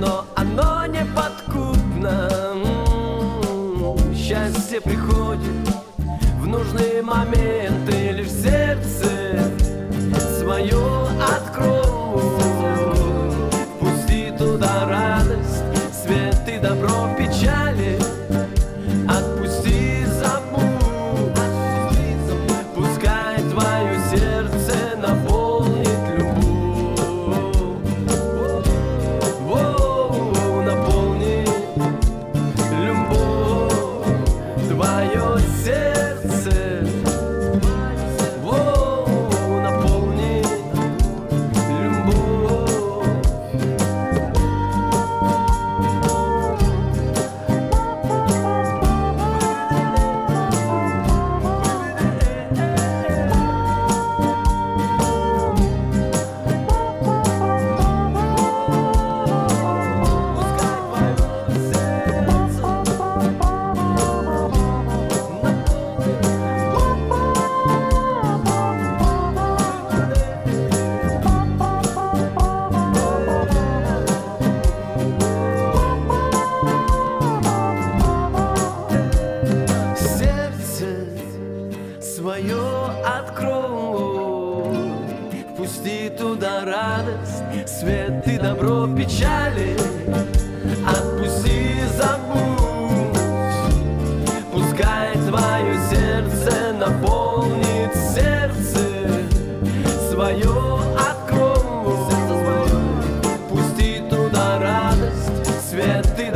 но 0.00 0.24
оно 0.34 0.86
не 0.86 1.04
подкупно. 1.14 2.30
Счастье 4.16 4.80
приходит 4.80 5.68
в 6.40 6.46
нужные 6.46 7.02
моменты 7.02 8.12
лишь 8.12 8.28
в 8.28 8.42
сердце 8.42 9.52
свое 10.40 11.07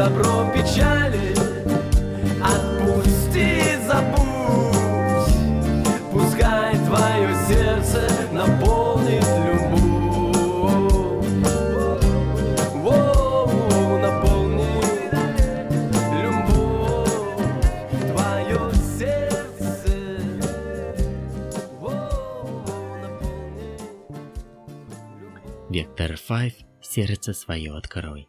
добро, 0.02 0.50
печали. 0.52 1.32
Отпусти, 2.42 3.78
забудь, 3.86 5.34
пускай 6.12 6.76
твое 6.86 7.34
сердце 7.48 8.08
наполнит 8.32 9.24
Вектор 25.70 26.18
5. 26.18 26.66
Сердце 26.83 27.33
свое 27.33 27.74
открой. 27.74 28.29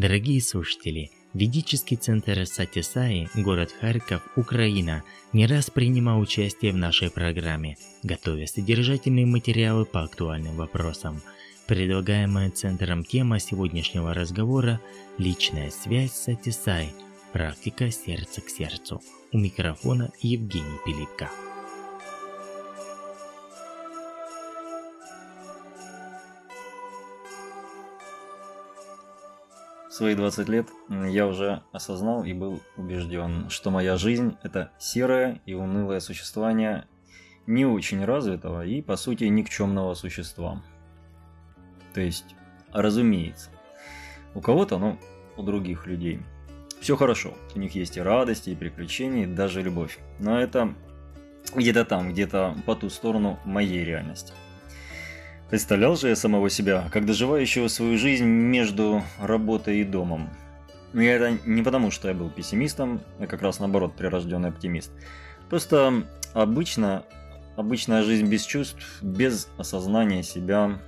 Дорогие 0.00 0.40
слушатели, 0.40 1.10
ведический 1.34 1.98
центр 1.98 2.46
Сатисаи, 2.46 3.28
город 3.34 3.70
Харьков, 3.82 4.22
Украина, 4.34 5.02
не 5.34 5.46
раз 5.46 5.68
принимал 5.68 6.20
участие 6.20 6.72
в 6.72 6.76
нашей 6.78 7.10
программе, 7.10 7.76
готовя 8.02 8.46
содержательные 8.46 9.26
материалы 9.26 9.84
по 9.84 10.02
актуальным 10.02 10.56
вопросам. 10.56 11.20
Предлагаемая 11.66 12.50
центром 12.50 13.04
тема 13.04 13.38
сегодняшнего 13.40 14.14
разговора– 14.14 14.80
личная 15.18 15.70
связь 15.70 16.12
Сатисай, 16.12 16.94
практика 17.34 17.90
сердца 17.90 18.40
к 18.40 18.48
сердцу. 18.48 19.02
У 19.32 19.38
микрофона 19.38 20.10
Евгений 20.22 20.78
Пилипко. 20.86 21.28
Свои 29.90 30.14
20 30.14 30.48
лет 30.48 30.68
я 30.88 31.26
уже 31.26 31.64
осознал 31.72 32.22
и 32.22 32.32
был 32.32 32.62
убежден, 32.76 33.50
что 33.50 33.72
моя 33.72 33.96
жизнь– 33.96 34.36
это 34.44 34.70
серое 34.78 35.40
и 35.46 35.54
унылое 35.54 35.98
существование 35.98 36.86
не 37.48 37.66
очень 37.66 38.04
развитого 38.04 38.64
и, 38.64 38.82
по 38.82 38.94
сути, 38.94 39.24
никчемного 39.24 39.94
существа. 39.94 40.62
То 41.92 42.00
есть, 42.00 42.36
разумеется, 42.72 43.50
у 44.36 44.40
кого-то, 44.40 44.78
ну, 44.78 44.96
у 45.36 45.42
других 45.42 45.88
людей. 45.88 46.22
Все 46.80 46.94
хорошо, 46.94 47.34
у 47.56 47.58
них 47.58 47.74
есть 47.74 47.96
и 47.96 48.00
радости, 48.00 48.50
и 48.50 48.54
приключения, 48.54 49.24
и 49.24 49.34
даже 49.34 49.60
любовь. 49.60 49.98
Но 50.20 50.40
это 50.40 50.72
где-то 51.56 51.84
там, 51.84 52.12
где-то 52.12 52.56
по 52.64 52.76
ту 52.76 52.90
сторону 52.90 53.40
моей 53.44 53.84
реальности. 53.84 54.34
Представлял 55.50 55.96
же 55.96 56.08
я 56.08 56.16
самого 56.16 56.48
себя, 56.48 56.88
как 56.92 57.06
доживающего 57.06 57.66
свою 57.66 57.98
жизнь 57.98 58.24
между 58.24 59.02
работой 59.18 59.80
и 59.80 59.84
домом. 59.84 60.30
Но 60.92 61.02
я 61.02 61.16
это 61.16 61.38
не 61.44 61.62
потому, 61.62 61.90
что 61.90 62.06
я 62.06 62.14
был 62.14 62.30
пессимистом, 62.30 63.00
я 63.18 63.26
как 63.26 63.42
раз 63.42 63.58
наоборот 63.58 63.96
прирожденный 63.96 64.50
оптимист. 64.50 64.92
Просто 65.48 66.04
обычно, 66.34 67.02
обычная 67.56 68.04
жизнь 68.04 68.26
без 68.26 68.44
чувств, 68.44 69.02
без 69.02 69.48
осознания 69.58 70.22
себя, 70.22 70.78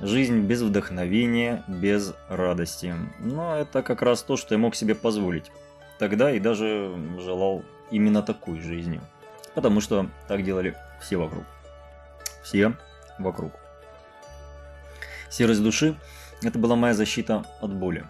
жизнь 0.00 0.40
без 0.40 0.62
вдохновения, 0.62 1.62
без 1.68 2.12
радости. 2.28 2.96
Но 3.20 3.56
это 3.56 3.84
как 3.84 4.02
раз 4.02 4.24
то, 4.24 4.36
что 4.36 4.54
я 4.54 4.58
мог 4.58 4.74
себе 4.74 4.96
позволить. 4.96 5.52
Тогда 6.00 6.32
и 6.32 6.40
даже 6.40 6.92
желал 7.20 7.62
именно 7.92 8.20
такой 8.22 8.60
жизнью. 8.60 9.00
Потому 9.54 9.80
что 9.80 10.08
так 10.26 10.42
делали 10.42 10.74
все 11.00 11.18
вокруг. 11.18 11.44
Все 12.42 12.74
вокруг. 13.20 13.61
Серость 15.32 15.62
души 15.62 15.96
Это 16.42 16.58
была 16.58 16.76
моя 16.76 16.92
защита 16.92 17.46
от 17.62 17.72
боли, 17.72 18.04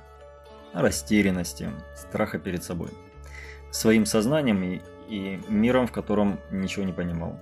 растерянности, 0.73 1.71
страха 1.95 2.41
перед 2.41 2.65
собой, 2.65 2.89
своим 3.71 4.07
сознанием 4.07 4.61
и, 4.65 4.81
и 5.09 5.41
миром, 5.49 5.87
в 5.87 5.93
котором 5.93 6.41
ничего 6.51 6.85
не 6.85 6.93
понимал. 6.93 7.39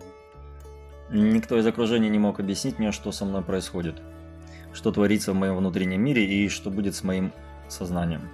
Никто 1.09 1.59
из 1.59 1.67
окружения 1.67 2.11
не 2.11 2.19
мог 2.19 2.41
объяснить 2.41 2.79
мне, 2.79 2.93
что 2.93 3.11
со 3.11 3.25
мной 3.25 3.43
происходит, 3.43 4.03
что 4.75 4.93
творится 4.93 5.33
в 5.33 5.37
моем 5.37 5.57
внутреннем 5.57 6.03
мире 6.03 6.27
и 6.27 6.51
что 6.51 6.69
будет 6.69 6.95
с 6.95 7.03
моим 7.03 7.33
сознанием. 7.69 8.29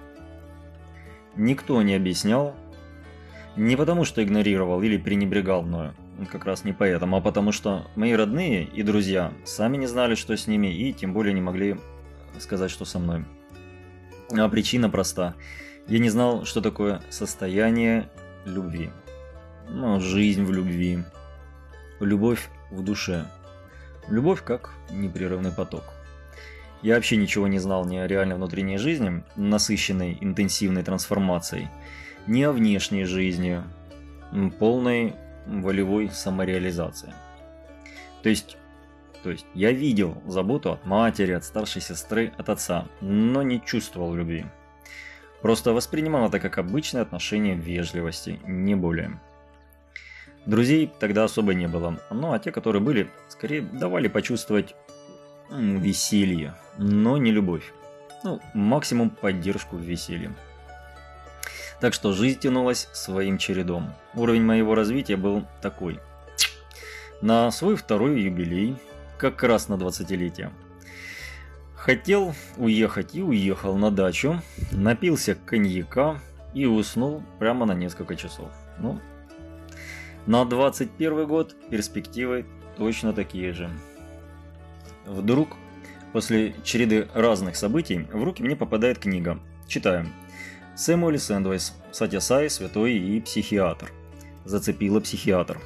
Никто 1.37 1.81
не 1.81 1.95
объяснял, 1.95 2.55
не 3.55 3.77
потому 3.77 4.03
что 4.03 4.21
игнорировал 4.21 4.81
или 4.81 4.97
пренебрегал 4.97 5.61
мною, 5.61 5.93
как 6.25 6.45
раз 6.45 6.63
не 6.63 6.73
поэтому, 6.73 7.17
а 7.17 7.21
потому 7.21 7.51
что 7.51 7.87
мои 7.95 8.13
родные 8.13 8.63
и 8.63 8.83
друзья 8.83 9.33
сами 9.45 9.77
не 9.77 9.87
знали, 9.87 10.15
что 10.15 10.35
с 10.35 10.47
ними, 10.47 10.67
и 10.67 10.93
тем 10.93 11.13
более 11.13 11.33
не 11.33 11.41
могли 11.41 11.77
сказать, 12.39 12.71
что 12.71 12.85
со 12.85 12.99
мной. 12.99 13.25
А 14.31 14.49
причина 14.49 14.89
проста. 14.89 15.35
Я 15.87 15.99
не 15.99 16.09
знал, 16.09 16.43
что 16.45 16.61
такое 16.61 17.01
состояние 17.09 18.09
любви. 18.45 18.89
Ну, 19.69 19.99
жизнь 19.99 20.43
в 20.43 20.51
любви. 20.51 21.03
Любовь 21.99 22.49
в 22.71 22.83
душе. 22.83 23.25
Любовь 24.09 24.43
как 24.43 24.71
непрерывный 24.91 25.51
поток. 25.51 25.83
Я 26.81 26.95
вообще 26.95 27.17
ничего 27.17 27.47
не 27.47 27.59
знал 27.59 27.85
ни 27.85 27.97
о 27.97 28.07
реальной 28.07 28.35
внутренней 28.35 28.77
жизни, 28.77 29.23
насыщенной 29.35 30.17
интенсивной 30.21 30.83
трансформацией, 30.83 31.69
ни 32.27 32.43
о 32.43 32.51
внешней 32.51 33.05
жизни, 33.05 33.61
полной 34.59 35.15
волевой 35.47 36.09
самореализации. 36.09 37.13
То 38.23 38.29
есть, 38.29 38.57
то 39.23 39.31
есть 39.31 39.45
я 39.53 39.71
видел 39.71 40.21
заботу 40.25 40.71
от 40.71 40.85
матери, 40.85 41.31
от 41.31 41.43
старшей 41.43 41.81
сестры, 41.81 42.33
от 42.37 42.49
отца, 42.49 42.87
но 43.01 43.41
не 43.41 43.61
чувствовал 43.63 44.13
любви. 44.13 44.45
Просто 45.41 45.73
воспринимал 45.73 46.27
это 46.27 46.39
как 46.39 46.57
обычное 46.57 47.01
отношение 47.01 47.55
вежливости, 47.55 48.39
не 48.45 48.75
более. 48.75 49.19
Друзей 50.45 50.91
тогда 50.99 51.25
особо 51.25 51.53
не 51.53 51.67
было, 51.67 51.99
ну 52.09 52.31
а 52.31 52.39
те, 52.39 52.51
которые 52.51 52.81
были, 52.81 53.09
скорее 53.27 53.61
давали 53.61 54.07
почувствовать 54.07 54.75
веселье, 55.51 56.55
но 56.77 57.17
не 57.17 57.31
любовь. 57.31 57.73
Ну, 58.23 58.39
максимум 58.53 59.09
поддержку 59.09 59.75
в 59.75 59.81
веселье. 59.81 60.33
Так 61.79 61.93
что 61.93 62.13
жизнь 62.13 62.39
тянулась 62.39 62.89
своим 62.93 63.37
чередом. 63.37 63.93
Уровень 64.15 64.43
моего 64.43 64.73
развития 64.73 65.15
был 65.15 65.45
такой. 65.61 65.99
На 67.21 67.51
свой 67.51 67.75
второй 67.75 68.21
юбилей, 68.21 68.77
как 69.17 69.43
раз 69.43 69.67
на 69.67 69.75
20-летие, 69.75 70.51
хотел 71.75 72.33
уехать 72.57 73.15
и 73.15 73.21
уехал 73.21 73.75
на 73.77 73.91
дачу, 73.91 74.41
напился 74.71 75.35
коньяка 75.35 76.19
и 76.53 76.65
уснул 76.65 77.23
прямо 77.39 77.65
на 77.65 77.73
несколько 77.73 78.15
часов. 78.15 78.49
Ну, 78.79 78.99
на 80.25 80.43
21 80.45 81.27
год 81.27 81.55
перспективы 81.69 82.45
точно 82.75 83.13
такие 83.13 83.53
же. 83.53 83.69
Вдруг, 85.05 85.55
после 86.11 86.53
череды 86.63 87.07
разных 87.13 87.55
событий, 87.55 88.07
в 88.11 88.23
руки 88.23 88.43
мне 88.43 88.55
попадает 88.55 88.99
книга. 88.99 89.39
Читаю. 89.67 90.05
Сэмуэль 90.77 91.17
Сэндвейс, 91.17 91.73
Сатьясай, 91.91 92.51
святой 92.51 92.93
и 92.93 93.19
психиатр. 93.19 93.91
Зацепила 94.45 94.99
психиатр. 94.99 95.59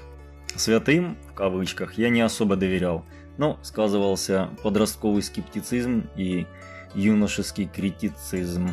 Святым, 0.55 1.17
в 1.29 1.33
кавычках, 1.33 1.97
я 1.97 2.07
не 2.07 2.21
особо 2.21 2.55
доверял, 2.55 3.05
но 3.37 3.59
сказывался 3.61 4.49
подростковый 4.63 5.21
скептицизм 5.21 6.07
и 6.15 6.47
юношеский 6.95 7.67
критицизм. 7.67 8.69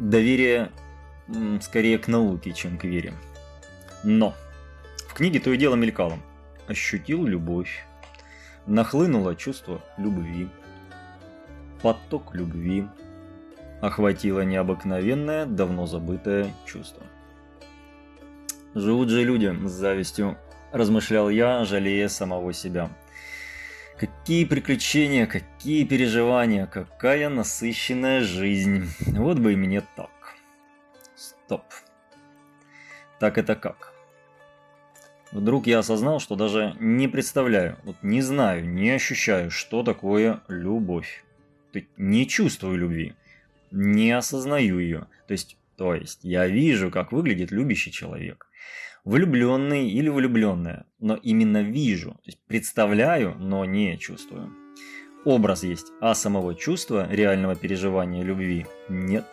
Доверие 0.00 0.72
скорее 1.60 1.98
к 1.98 2.08
науке, 2.08 2.52
чем 2.52 2.78
к 2.78 2.84
вере. 2.84 3.12
Но 4.02 4.34
в 5.08 5.12
книге 5.12 5.40
то 5.40 5.52
и 5.52 5.58
дело 5.58 5.74
мелькало. 5.74 6.18
Ощутил 6.68 7.26
любовь. 7.26 7.84
Нахлынуло 8.66 9.36
чувство 9.36 9.82
любви. 9.98 10.48
Поток 11.82 12.34
любви. 12.34 12.86
Охватило 13.84 14.40
необыкновенное, 14.40 15.44
давно 15.44 15.84
забытое 15.84 16.50
чувство. 16.64 17.02
Живут 18.74 19.10
же 19.10 19.22
люди 19.22 19.54
с 19.66 19.72
завистью, 19.72 20.38
размышлял 20.72 21.28
я, 21.28 21.66
жалея 21.66 22.08
самого 22.08 22.54
себя. 22.54 22.88
Какие 23.98 24.46
приключения, 24.46 25.26
какие 25.26 25.84
переживания, 25.84 26.64
какая 26.64 27.28
насыщенная 27.28 28.22
жизнь. 28.22 28.88
Вот 29.00 29.38
бы 29.38 29.52
и 29.52 29.56
мне 29.56 29.82
так. 29.96 30.34
Стоп. 31.14 31.64
Так 33.20 33.36
это 33.36 33.54
как? 33.54 33.92
Вдруг 35.30 35.66
я 35.66 35.80
осознал, 35.80 36.20
что 36.20 36.36
даже 36.36 36.74
не 36.80 37.06
представляю, 37.06 37.76
вот 37.84 37.96
не 38.00 38.22
знаю, 38.22 38.66
не 38.66 38.92
ощущаю, 38.92 39.50
что 39.50 39.82
такое 39.82 40.40
любовь. 40.48 41.22
Не 41.98 42.26
чувствую 42.26 42.78
любви, 42.78 43.14
не 43.74 44.12
осознаю 44.12 44.78
ее. 44.78 45.08
То 45.26 45.32
есть, 45.32 45.58
то 45.76 45.94
есть 45.94 46.20
я 46.22 46.46
вижу, 46.46 46.90
как 46.90 47.12
выглядит 47.12 47.50
любящий 47.50 47.90
человек. 47.90 48.46
Влюбленный 49.04 49.90
или 49.90 50.08
влюбленная, 50.08 50.86
но 50.98 51.16
именно 51.16 51.62
вижу, 51.62 52.12
то 52.12 52.22
есть 52.24 52.38
представляю, 52.46 53.34
но 53.38 53.66
не 53.66 53.98
чувствую. 53.98 54.50
Образ 55.26 55.62
есть, 55.62 55.92
а 56.00 56.14
самого 56.14 56.54
чувства, 56.54 57.06
реального 57.10 57.54
переживания 57.54 58.22
любви 58.22 58.66
нет. 58.88 59.26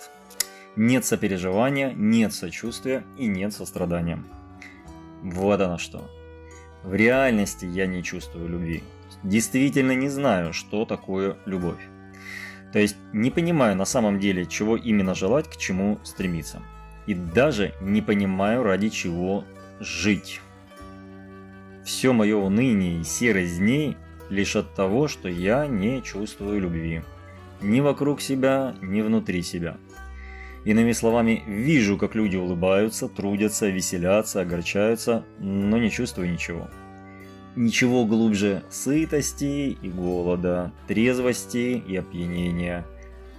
Нет 0.76 1.06
сопереживания, 1.06 1.92
нет 1.94 2.34
сочувствия 2.34 3.04
и 3.18 3.28
нет 3.28 3.54
сострадания. 3.54 4.22
Вот 5.22 5.62
оно 5.62 5.78
что. 5.78 6.10
В 6.84 6.94
реальности 6.94 7.66
я 7.66 7.86
не 7.86 8.04
чувствую 8.04 8.50
любви. 8.50 8.84
Действительно 9.24 9.94
не 9.94 10.10
знаю, 10.10 10.52
что 10.52 10.86
такое 10.86 11.38
любовь. 11.46 11.91
То 12.74 12.80
есть 12.80 12.96
не 13.14 13.32
понимаю 13.32 13.76
на 13.76 13.86
самом 13.86 14.20
деле, 14.20 14.46
чего 14.46 14.78
именно 14.78 15.14
желать, 15.14 15.50
к 15.50 15.58
чему 15.58 16.00
стремиться. 16.04 16.62
И 17.06 17.14
даже 17.14 17.74
не 17.82 18.02
понимаю, 18.02 18.64
ради 18.64 18.90
чего 18.90 19.44
жить. 19.80 20.42
Все 21.84 22.14
мое 22.14 22.38
уныние 22.38 23.02
и 23.02 23.04
серость 23.04 23.58
дней 23.58 23.98
лишь 24.30 24.56
от 24.56 24.74
того, 24.76 25.08
что 25.08 25.28
я 25.28 25.68
не 25.68 26.02
чувствую 26.02 26.62
любви. 26.62 27.02
Ни 27.62 27.80
вокруг 27.80 28.22
себя, 28.22 28.76
ни 28.82 29.02
внутри 29.02 29.42
себя. 29.42 29.78
Иными 30.64 30.92
словами, 30.92 31.44
вижу, 31.48 31.98
как 31.98 32.16
люди 32.16 32.38
улыбаются, 32.38 33.10
трудятся, 33.10 33.68
веселятся, 33.68 34.42
огорчаются, 34.42 35.26
но 35.40 35.78
не 35.78 35.90
чувствую 35.90 36.32
ничего. 36.32 36.70
Ничего 37.56 38.06
глубже 38.06 38.64
сытости 38.70 39.78
и 39.82 39.90
голода, 39.90 40.72
трезвости 40.88 41.84
и 41.86 41.98
опьянения, 41.98 42.86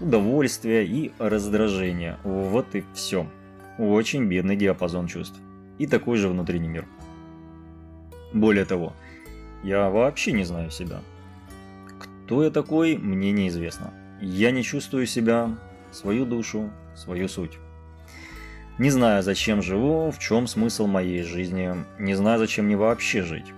удовольствия 0.00 0.84
и 0.84 1.12
раздражения. 1.18 2.18
Вот 2.22 2.74
и 2.74 2.84
все. 2.92 3.26
Очень 3.78 4.26
бедный 4.26 4.56
диапазон 4.56 5.06
чувств. 5.06 5.40
И 5.78 5.86
такой 5.86 6.18
же 6.18 6.28
внутренний 6.28 6.68
мир. 6.68 6.84
Более 8.34 8.66
того, 8.66 8.92
я 9.62 9.88
вообще 9.88 10.32
не 10.32 10.44
знаю 10.44 10.70
себя. 10.70 11.00
Кто 11.98 12.44
я 12.44 12.50
такой, 12.50 12.98
мне 12.98 13.32
неизвестно. 13.32 13.94
Я 14.20 14.50
не 14.50 14.62
чувствую 14.62 15.06
себя, 15.06 15.56
свою 15.90 16.26
душу, 16.26 16.70
свою 16.94 17.28
суть. 17.28 17.58
Не 18.78 18.90
знаю, 18.90 19.22
зачем 19.22 19.62
живу, 19.62 20.10
в 20.10 20.18
чем 20.18 20.46
смысл 20.46 20.86
моей 20.86 21.22
жизни, 21.22 21.74
не 21.98 22.14
знаю, 22.14 22.38
зачем 22.38 22.66
мне 22.66 22.76
вообще 22.76 23.22
жить. 23.22 23.52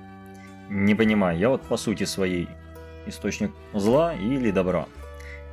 Не 0.75 0.97
понимаю, 0.97 1.39
я 1.39 1.51
вот 1.51 1.63
по 1.63 1.77
сути 1.77 2.03
своей 2.03 2.49
источник 3.07 3.53
зла 3.73 4.13
или 4.13 4.51
добра. 4.51 4.87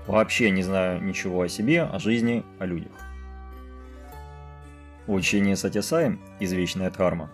Вообще 0.08 0.50
не 0.50 0.64
знаю 0.64 1.00
ничего 1.04 1.44
о 1.44 1.48
себе, 1.48 1.84
о 1.84 2.00
жизни, 2.00 2.44
о 2.58 2.66
людях. 2.66 2.92
Учение 5.06 5.56
Сатисаи, 5.56 6.18
извечная 6.40 6.90
дхарма, 6.90 7.30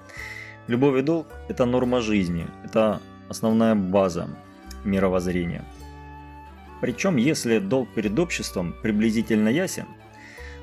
любовь 0.67 0.99
и 0.99 1.01
долг– 1.01 1.27
это 1.47 1.65
норма 1.65 2.01
жизни, 2.01 2.45
это 2.65 2.99
основная 3.29 3.73
база 3.73 4.27
мировоззрения. 4.83 5.63
Причем, 6.81 7.15
если 7.15 7.59
долг 7.59 7.87
перед 7.95 8.19
обществом 8.19 8.75
приблизительно 8.83 9.47
ясен– 9.47 9.85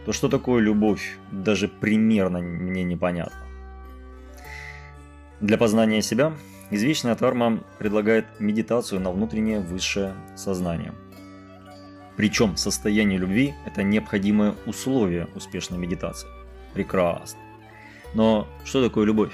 то 0.04 0.12
что 0.12 0.28
такое 0.28 0.60
любовь, 0.60 1.16
даже 1.32 1.66
примерно 1.68 2.40
мне 2.40 2.84
непонятно. 2.84 3.40
Для 5.40 5.56
познания 5.56 6.02
себя 6.02 6.34
извечная 6.74 7.14
Тарма 7.14 7.62
предлагает 7.78 8.26
медитацию 8.40 9.00
на 9.00 9.10
внутреннее 9.10 9.60
высшее 9.60 10.14
сознание. 10.36 10.92
Причем 12.16 12.56
состояние 12.56 13.18
любви– 13.18 13.54
это 13.66 13.82
необходимое 13.82 14.54
условие 14.66 15.28
успешной 15.34 15.78
медитации. 15.78 16.28
Прекрасно. 16.72 17.40
Но 18.14 18.46
что 18.64 18.82
такое 18.82 19.04
любовь? 19.04 19.32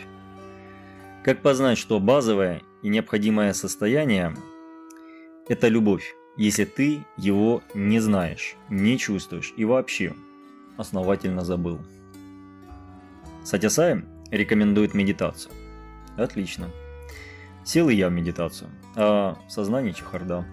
Как 1.22 1.43
познать, 1.43 1.76
что 1.76 2.01
базовое 2.01 2.62
и 2.82 2.88
необходимое 2.88 3.53
состояние– 3.53 4.34
это 5.49 5.68
любовь, 5.68 6.14
если 6.36 6.64
ты 6.64 7.05
его 7.18 7.62
не 7.74 8.01
знаешь, 8.01 8.57
не 8.70 8.97
чувствуешь 8.99 9.53
и 9.57 9.64
вообще 9.64 10.14
основательно 10.78 11.45
забыл. 11.45 11.80
Сатясай 13.45 14.03
рекомендует 14.30 14.95
медитацию. 14.95 15.53
Отлично. 16.16 16.68
Сел 17.64 17.88
и 17.88 17.94
я 17.94 18.08
в 18.08 18.12
медитацию, 18.12 18.70
а 18.96 19.36
в 19.46 19.52
сознании 19.52 19.92
чехарда. 19.92 20.44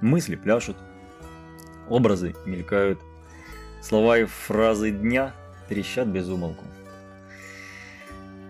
Мысли 0.00 0.36
пляшут, 0.36 0.76
образы 1.88 2.34
мелькают, 2.44 3.00
слова 3.80 4.18
и 4.18 4.24
фразы 4.24 4.90
дня 4.90 5.34
трещат 5.68 6.08
без 6.08 6.28
умолку. 6.28 6.64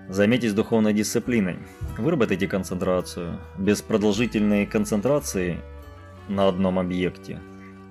Займитесь 0.08 0.52
духовной 0.52 0.92
дисциплиной. 0.92 1.58
Выработайте 1.96 2.48
концентрацию. 2.48 3.38
Без 3.56 3.82
продолжительной 3.82 4.66
концентрации 4.66 5.60
на 6.28 6.48
одном 6.48 6.78
объекте 6.78 7.40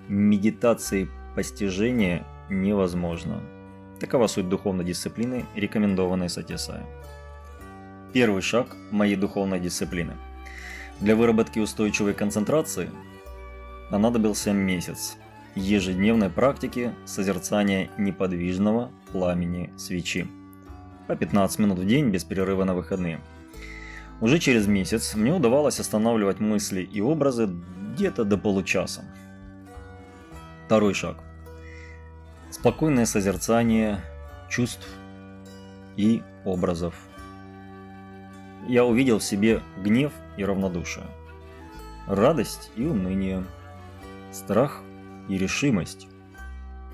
медитации 0.07 1.09
постижения 1.35 2.25
невозможно. 2.49 3.39
Такова 3.99 4.27
суть 4.27 4.49
духовной 4.49 4.83
дисциплины, 4.83 5.45
рекомендованной 5.55 6.29
Сатисаем. 6.29 6.85
Первый 8.13 8.41
шаг 8.41 8.67
моей 8.91 9.15
духовной 9.15 9.61
дисциплины. 9.61 10.17
Для 10.99 11.15
выработки 11.15 11.59
устойчивой 11.59 12.13
концентрации 12.13 12.89
понадобился 13.89 14.51
месяц 14.51 15.15
ежедневной 15.55 16.29
практики 16.29 16.93
созерцания 17.05 17.89
неподвижного 17.97 18.91
пламени 19.13 19.71
свечи. 19.77 20.27
По 21.07 21.15
15 21.15 21.59
минут 21.59 21.79
в 21.79 21.85
день 21.85 22.09
без 22.09 22.25
перерыва 22.25 22.65
на 22.65 22.75
выходные. 22.75 23.21
Уже 24.19 24.39
через 24.39 24.67
месяц 24.67 25.15
мне 25.15 25.33
удавалось 25.33 25.79
останавливать 25.79 26.39
мысли 26.39 26.81
и 26.81 26.99
образы 26.99 27.49
где-то 27.93 28.25
до 28.25 28.37
получаса. 28.37 29.05
Второй 30.65 30.93
шаг. 30.93 31.17
Спокойное 32.51 33.05
созерцание 33.05 34.01
чувств 34.49 34.85
и 35.95 36.21
образов. 36.43 36.93
Я 38.67 38.85
увидел 38.85 39.19
в 39.19 39.23
себе 39.23 39.61
гнев 39.77 40.13
и 40.37 40.45
равнодушие, 40.45 41.05
радость 42.07 42.71
и 42.75 42.85
уныние, 42.85 43.43
страх 44.31 44.81
и 45.27 45.37
решимость, 45.37 46.07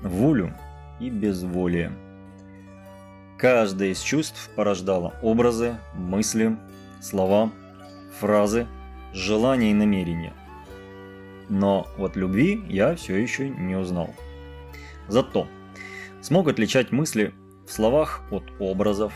волю 0.02 0.54
и 1.00 1.10
безволие. 1.10 1.92
Каждое 3.36 3.90
из 3.90 4.00
чувств 4.00 4.50
порождало 4.56 5.14
образы, 5.22 5.76
мысли, 5.94 6.56
слова, 7.00 7.52
фразы, 8.18 8.66
желания 9.12 9.70
и 9.70 9.74
намерения. 9.74 10.32
Но 11.48 11.86
вот 11.96 12.16
любви 12.16 12.62
я 12.68 12.94
все 12.96 13.16
еще 13.16 13.48
не 13.48 13.76
узнал. 13.76 14.14
Зато 15.06 15.46
смог 16.20 16.48
отличать 16.48 16.92
мысли 16.92 17.32
в 17.66 17.72
словах 17.72 18.22
от 18.30 18.42
образов, 18.58 19.12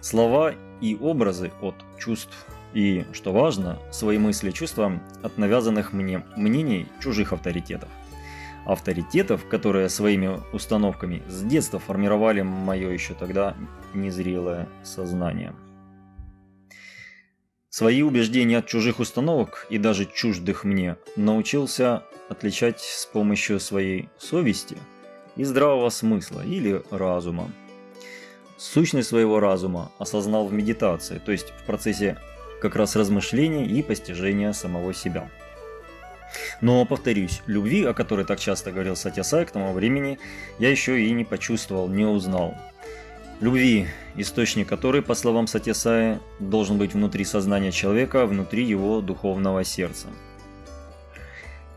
слова 0.00 0.54
и 0.80 0.96
образы 1.00 1.52
от 1.60 1.74
чувств. 1.98 2.46
И, 2.72 3.04
что 3.12 3.32
важно, 3.32 3.78
свои 3.90 4.18
мысли 4.18 4.50
и 4.50 4.52
чувства 4.52 5.00
от 5.22 5.38
навязанных 5.38 5.92
мне 5.92 6.24
мнений 6.36 6.86
чужих 7.02 7.32
авторитетов. 7.32 7.88
Авторитетов, 8.64 9.48
которые 9.48 9.88
своими 9.88 10.38
установками 10.52 11.22
с 11.28 11.42
детства 11.42 11.78
формировали 11.78 12.42
мое 12.42 12.90
еще 12.90 13.14
тогда 13.14 13.56
незрелое 13.94 14.68
сознание. 14.84 15.54
Свои 17.70 18.02
убеждения 18.02 18.58
от 18.58 18.66
чужих 18.66 18.98
установок 18.98 19.66
и 19.70 19.78
даже 19.78 20.04
чуждых 20.04 20.64
мне 20.64 20.96
научился 21.16 22.02
отличать 22.28 22.80
с 22.80 23.06
помощью 23.06 23.60
своей 23.60 24.08
совести 24.18 24.76
и 25.36 25.44
здравого 25.44 25.88
смысла 25.88 26.40
или 26.44 26.82
разума. 26.90 27.50
Сущность 28.60 29.08
своего 29.08 29.40
разума 29.40 29.90
осознал 29.98 30.46
в 30.46 30.52
медитации, 30.52 31.18
то 31.18 31.32
есть 31.32 31.48
в 31.48 31.64
процессе 31.64 32.18
как 32.60 32.76
раз 32.76 32.94
размышления 32.94 33.64
и 33.64 33.82
постижения 33.82 34.52
самого 34.52 34.92
себя. 34.92 35.30
Но, 36.60 36.84
повторюсь, 36.84 37.40
любви, 37.46 37.86
о 37.86 37.94
которой 37.94 38.26
так 38.26 38.38
часто 38.38 38.70
говорил 38.70 38.96
Сатьясай 38.96 39.46
к 39.46 39.50
тому 39.50 39.72
времени, 39.72 40.18
я 40.58 40.70
еще 40.70 41.02
и 41.02 41.10
не 41.12 41.24
почувствовал, 41.24 41.88
не 41.88 42.04
узнал. 42.04 42.54
Любви, 43.40 43.86
источник 44.16 44.68
которой, 44.68 45.00
по 45.00 45.14
словам 45.14 45.46
Сатьясая, 45.46 46.20
должен 46.38 46.76
быть 46.76 46.92
внутри 46.92 47.24
сознания 47.24 47.72
человека, 47.72 48.26
внутри 48.26 48.62
его 48.62 49.00
духовного 49.00 49.64
сердца. 49.64 50.08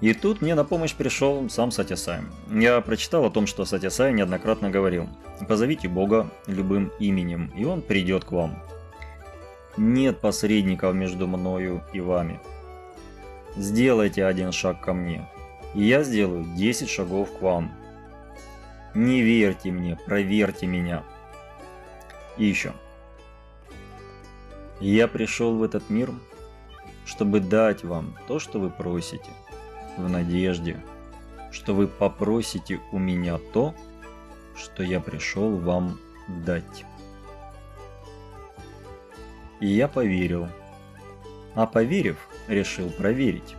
И 0.03 0.13
тут 0.13 0.41
мне 0.41 0.53
на 0.53 0.65
помощь 0.65 0.93
пришел 0.93 1.49
сам 1.49 1.71
Сатясай. 1.71 2.23
Я 2.51 2.81
прочитал 2.81 3.23
о 3.23 3.29
том, 3.29 3.47
что 3.47 3.63
Сатясай 3.63 4.11
неоднократно 4.11 4.69
говорил 4.69 5.07
«Позовите 5.47 5.87
Бога 5.87 6.29
любым 6.45 6.91
именем, 6.99 7.53
и 7.55 7.63
Он 7.63 7.81
придет 7.81 8.25
к 8.25 8.33
вам». 8.33 8.61
Нет 9.77 10.19
посредников 10.19 10.93
между 10.93 11.25
мною 11.25 11.85
и 11.93 12.01
вами. 12.01 12.41
Сделайте 13.55 14.25
один 14.25 14.51
шаг 14.51 14.81
ко 14.81 14.93
мне, 14.93 15.25
и 15.73 15.85
я 15.85 16.03
сделаю 16.03 16.43
10 16.53 16.89
шагов 16.89 17.29
к 17.39 17.41
вам. 17.41 17.71
Не 18.93 19.21
верьте 19.21 19.71
мне, 19.71 19.97
проверьте 20.05 20.67
меня. 20.67 21.03
И 22.35 22.43
еще. 22.43 22.73
Я 24.81 25.07
пришел 25.07 25.55
в 25.55 25.63
этот 25.63 25.89
мир, 25.89 26.11
чтобы 27.05 27.39
дать 27.39 27.85
вам 27.85 28.17
то, 28.27 28.39
что 28.39 28.59
вы 28.59 28.69
просите– 28.69 29.29
в 29.97 30.09
надежде, 30.09 30.83
что 31.51 31.73
вы 31.73 31.87
попросите 31.87 32.79
у 32.91 32.99
меня 32.99 33.37
то, 33.53 33.75
что 34.55 34.83
я 34.83 34.99
пришел 34.99 35.57
вам 35.57 35.99
дать. 36.27 36.85
И 39.59 39.67
я 39.67 39.87
поверил. 39.87 40.47
А 41.55 41.65
поверив, 41.65 42.17
решил 42.47 42.89
проверить. 42.89 43.55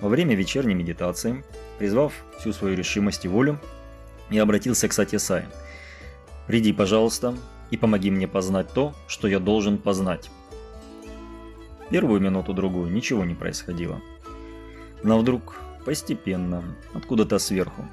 Во 0.00 0.08
время 0.08 0.34
вечерней 0.34 0.74
медитации, 0.74 1.44
призвав 1.78 2.12
всю 2.38 2.52
свою 2.52 2.76
решимость 2.76 3.24
и 3.24 3.28
волю, 3.28 3.60
я 4.30 4.42
обратился 4.42 4.88
к 4.88 4.92
Сатьясае. 4.92 5.48
«Приди, 6.46 6.72
пожалуйста, 6.72 7.36
и 7.70 7.76
помоги 7.76 8.10
мне 8.10 8.26
познать 8.26 8.72
то, 8.72 8.94
что 9.06 9.28
я 9.28 9.38
должен 9.38 9.78
познать». 9.78 10.30
Первую 11.90 12.20
минуту-другую 12.20 12.90
ничего 12.90 13.24
не 13.24 13.34
происходило. 13.34 14.00
Но 15.02 15.18
вдруг, 15.18 15.56
постепенно, 15.84 16.62
откуда-то 16.94 17.38
сверху, 17.38 17.86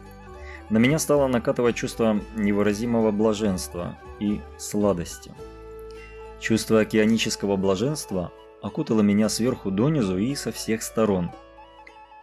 на 0.70 0.78
меня 0.78 1.00
стало 1.00 1.28
накатывать 1.28 1.76
чувство 1.76 2.20
невыразимого 2.36 3.12
блаженства 3.12 3.98
и 4.20 4.42
сладости. 4.58 5.32
Чувство 6.40 6.82
океанического 6.82 7.56
блаженства 7.56 8.32
окутало 8.62 9.02
меня 9.02 9.30
сверху 9.30 9.72
донизу 9.72 10.18
и 10.18 10.36
со 10.36 10.52
всех 10.52 10.84
сторон. 10.84 11.32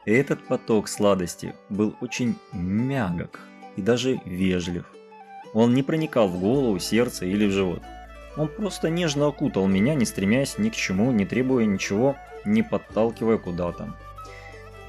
И 0.05 0.13
этот 0.13 0.47
поток 0.47 0.89
сладости 0.89 1.55
был 1.71 1.97
очень 2.01 2.37
мягок 2.53 3.41
и 3.77 3.83
даже 3.83 4.21
вежлив. 4.27 4.85
Он 5.55 5.73
не 5.73 5.83
проникал 5.83 6.29
в 6.29 6.39
голову, 6.39 6.79
сердце 6.79 7.27
или 7.27 7.47
в 7.47 7.51
живот. 7.51 7.81
Он 8.37 8.49
просто 8.49 8.91
нежно 8.91 9.29
окутал 9.29 9.67
меня, 9.67 9.95
не 9.95 10.05
стремясь 10.05 10.59
ни 10.59 10.69
к 10.69 10.75
чему, 10.75 11.13
не 11.13 11.25
требуя 11.25 11.65
ничего, 11.65 12.17
не 12.45 12.63
подталкивая 12.63 13.39
куда-то. 13.39 13.95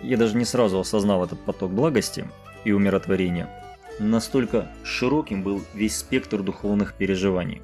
Я 0.06 0.18
даже 0.18 0.38
не 0.38 0.46
сразу 0.46 0.80
осознал 0.80 1.26
этот 1.26 1.44
поток 1.44 1.72
благости 1.72 2.30
и 2.64 2.72
умиротворения. 2.72 3.50
Настолько 3.98 4.72
широким 4.84 5.42
был 5.42 5.64
весь 5.74 5.98
спектр 5.98 6.44
духовных 6.44 6.94
переживаний. 6.94 7.64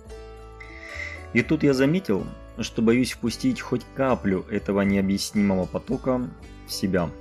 И 1.33 1.43
тут 1.43 1.61
я 1.61 1.75
заметил, 1.75 2.25
что 2.57 2.81
боюсь 2.81 3.11
впустить 3.11 3.61
хоть 3.61 3.85
каплю 3.95 4.43
этого 4.49 4.81
необъяснимого 4.81 5.67
потока 5.67 6.27
в 6.65 6.71
себя. 6.71 7.11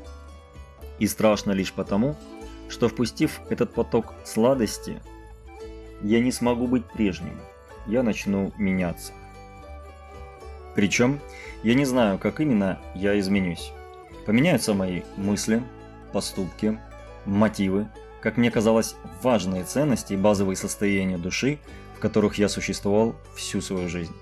И 0.98 1.06
страшно 1.06 1.52
лишь 1.52 1.74
потому, 1.74 2.16
что 2.70 2.88
впустив 2.88 3.40
этот 3.50 3.74
поток 3.74 4.14
сладости, 4.24 5.02
я 6.02 6.20
не 6.20 6.32
смогу 6.32 6.66
быть 6.66 6.86
прежним, 6.86 7.38
я 7.86 8.02
начну 8.02 8.54
меняться. 8.56 9.12
Причем 10.74 11.20
я 11.62 11.74
не 11.74 11.84
знаю, 11.84 12.18
как 12.18 12.40
именно 12.40 12.78
я 12.94 13.18
изменюсь. 13.20 13.70
Поменяются 14.30 14.74
мои 14.74 15.02
мысли, 15.16 15.60
поступки, 16.12 16.78
мотивы, 17.26 17.88
как 18.20 18.36
мне 18.36 18.52
казалось, 18.52 18.94
важные 19.24 19.64
ценности 19.64 20.12
и 20.12 20.16
базовые 20.16 20.54
состояния 20.54 21.18
души, 21.18 21.58
в 21.96 21.98
которых 21.98 22.38
я 22.38 22.48
существовал 22.48 23.16
всю 23.34 23.60
свою 23.60 23.88
жизнь. 23.88 24.14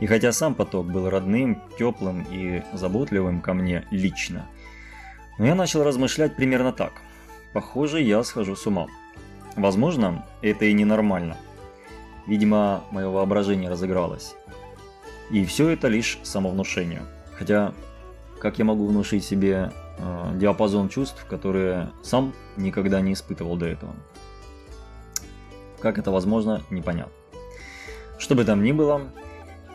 И 0.00 0.08
хотя 0.08 0.32
сам 0.32 0.56
поток 0.56 0.90
был 0.90 1.08
родным, 1.08 1.62
теплым 1.78 2.26
и 2.32 2.64
заботливым 2.72 3.42
ко 3.42 3.54
мне 3.54 3.86
лично, 3.92 4.48
но 5.38 5.46
я 5.46 5.54
начал 5.54 5.84
размышлять 5.84 6.34
примерно 6.34 6.72
так. 6.72 6.94
Похоже, 7.52 8.02
я 8.02 8.24
схожу 8.24 8.56
с 8.56 8.66
ума. 8.66 8.88
Возможно, 9.54 10.26
это 10.42 10.64
и 10.64 10.72
ненормально. 10.72 11.36
Видимо, 12.26 12.82
мое 12.90 13.08
воображение 13.08 13.70
разыгралось. 13.70 14.34
И 15.30 15.44
все 15.44 15.68
это 15.68 15.86
лишь 15.86 16.18
самовнушение. 16.24 17.02
Хотя 17.38 17.72
как 18.38 18.58
я 18.58 18.64
могу 18.64 18.86
внушить 18.86 19.24
себе 19.24 19.72
э, 19.98 20.32
диапазон 20.36 20.88
чувств, 20.88 21.24
которые 21.28 21.90
сам 22.02 22.32
никогда 22.56 23.00
не 23.00 23.12
испытывал 23.12 23.56
до 23.56 23.66
этого. 23.66 23.94
Как 25.80 25.98
это 25.98 26.10
возможно, 26.10 26.62
непонятно. 26.70 27.12
Что 28.18 28.34
бы 28.34 28.44
там 28.44 28.62
ни 28.62 28.72
было, 28.72 29.02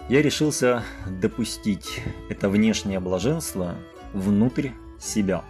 я 0.09 0.21
решился 0.21 0.83
допустить 1.07 2.01
это 2.29 2.49
внешнее 2.49 2.99
блаженство 2.99 3.75
внутрь 4.13 4.69
себя 4.99 5.43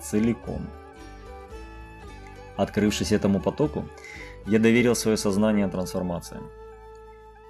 целиком. 0.00 0.66
Открывшись 2.56 3.12
этому 3.12 3.40
потоку, 3.40 3.84
я 4.46 4.58
доверил 4.58 4.94
свое 4.94 5.16
сознание 5.16 5.68
трансформациям. 5.68 6.48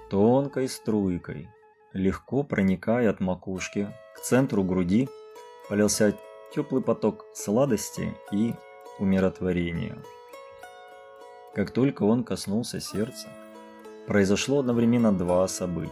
Тонкой 0.09 0.69
струйкой, 0.69 1.49
легко 1.93 2.43
проникая 2.43 3.09
от 3.09 3.19
макушки 3.19 3.87
к 4.15 4.19
центру 4.19 4.63
груди, 4.63 5.09
полился 5.69 6.17
теплый 6.53 6.81
поток 6.81 7.25
сладости 7.33 8.13
и 8.31 8.53
умиротворения. 8.99 9.97
Как 11.55 11.71
только 11.71 12.03
он 12.03 12.23
коснулся 12.23 12.79
сердца, 12.79 13.27
произошло 14.07 14.59
одновременно 14.59 15.11
два 15.11 15.47
события. 15.47 15.91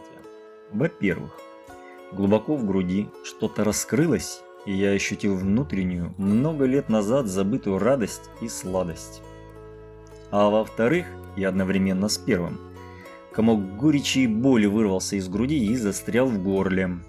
Во-первых, 0.72 1.32
глубоко 2.12 2.56
в 2.56 2.66
груди 2.66 3.10
что-то 3.24 3.64
раскрылось, 3.64 4.42
и 4.66 4.74
я 4.74 4.92
ощутил 4.92 5.36
внутреннюю, 5.36 6.14
много 6.18 6.66
лет 6.66 6.90
назад 6.90 7.28
забытую 7.28 7.80
радость 7.80 8.30
и 8.42 8.48
сладость. 8.48 9.22
А 10.32 10.50
во-вторых, 10.50 11.06
и 11.36 11.44
одновременно 11.44 12.08
с 12.08 12.18
первым, 12.18 12.60
комок 13.34 13.78
горечи 13.78 14.20
и 14.20 14.28
боли 14.28 14.66
вырвался 14.66 15.16
из 15.16 15.28
груди 15.30 15.66
и 15.66 15.76
застрял 15.76 16.28
в 16.28 16.42
горле. 16.44 17.00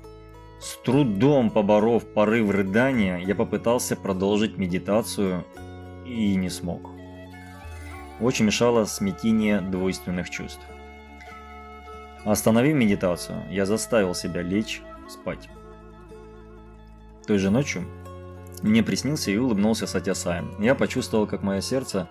С 0.60 0.76
трудом 0.84 1.50
поборов 1.50 2.04
порыв 2.04 2.50
рыдания, 2.50 3.18
я 3.18 3.34
попытался 3.34 3.96
продолжить 3.96 4.58
медитацию 4.58 5.44
и 6.06 6.36
не 6.36 6.50
смог. 6.50 6.88
Очень 8.20 8.44
мешало 8.44 8.84
смятение 8.84 9.60
двойственных 9.60 10.30
чувств. 10.30 10.62
Остановив 12.24 12.76
медитацию, 12.76 13.42
я 13.50 13.66
заставил 13.66 14.14
себя 14.14 14.42
лечь 14.42 14.82
спать. 15.08 15.48
Той 17.26 17.38
же 17.38 17.50
ночью 17.50 17.84
мне 18.62 18.84
приснился 18.84 19.32
и 19.32 19.36
улыбнулся 19.36 19.88
Сатья 19.88 20.14
Я 20.60 20.76
почувствовал, 20.76 21.26
как 21.26 21.42
мое 21.42 21.60
сердце 21.60 22.08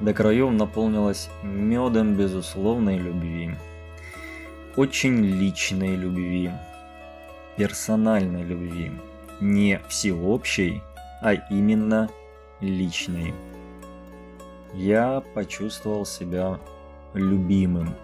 до 0.00 0.12
краев 0.14 0.52
наполнилось 0.52 1.30
медом 1.42 2.14
безусловной 2.14 2.98
любви. 2.98 3.54
Очень 4.76 5.24
личной 5.24 5.94
любви. 5.96 6.50
Персональной 7.56 8.42
любви. 8.42 8.90
Не 9.40 9.80
всеобщей, 9.88 10.82
а 11.22 11.34
именно 11.34 12.10
личной. 12.60 13.34
Я 14.74 15.22
почувствовал 15.34 16.04
себя 16.04 16.58
любимым. 17.14 17.94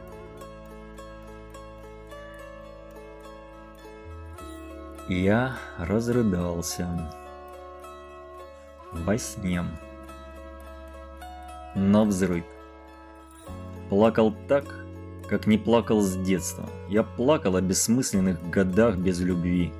Я 5.09 5.57
разрыдался 5.76 7.12
во 8.93 9.18
сне. 9.18 9.64
На 11.75 12.05
взрыв. 12.05 12.45
Плакал 13.89 14.35
так, 14.49 14.64
как 15.29 15.47
не 15.47 15.59
плакал 15.59 16.01
с 16.01 16.16
детства. 16.16 16.68
Я 16.89 17.03
плакал 17.03 17.57
о 17.57 17.61
бессмысленных 17.61 18.51
годах 18.51 18.97
без 18.97 19.21
любви, 19.21 19.73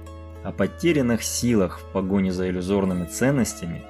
о 0.45 0.53
потерянных 0.53 1.23
силах 1.23 1.81
в 1.81 1.93
погоне 1.93 2.33
за 2.33 2.49
иллюзорными 2.49 3.07
ценностями 3.07 3.85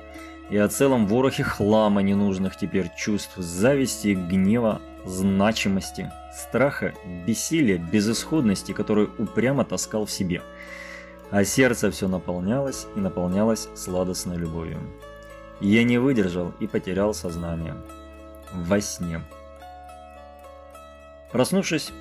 и 0.51 0.57
о 0.57 0.68
целом 0.68 1.07
ворохе 1.07 1.44
хлама 1.44 2.03
ненужных 2.03 2.57
теперь 2.57 2.90
чувств 2.96 3.36
зависти, 3.36 4.14
гнева, 4.14 4.80
значимости, 5.05 6.11
страха, 6.34 6.94
бессилия, 7.26 7.78
безысходности, 7.78 8.72
которые 8.72 9.09
упрямо 9.18 9.64
таскал 9.64 10.07
в 10.07 10.11
себе– 10.11 10.42
а 11.30 11.44
сердце 11.44 11.90
все 11.90 12.09
наполнялось 12.09 12.86
и 12.96 13.01
наполнялось 13.01 13.68
сладостной 13.74 14.36
любовью. 14.36 14.78
Я 15.61 15.84
не 15.84 15.98
выдержал 15.98 16.54
и 16.61 16.66
потерял 16.66 17.14
сознание. 17.14 17.76
Во 18.52 18.80
сне. 18.80 19.20
Проснувшись, 21.32 21.92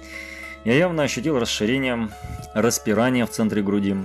я 0.64 0.74
явно 0.74 1.04
ощутил 1.04 1.40
расширение, 1.40 2.10
распирание 2.54 3.26
в 3.26 3.30
центре 3.30 3.62
груди. 3.62 3.96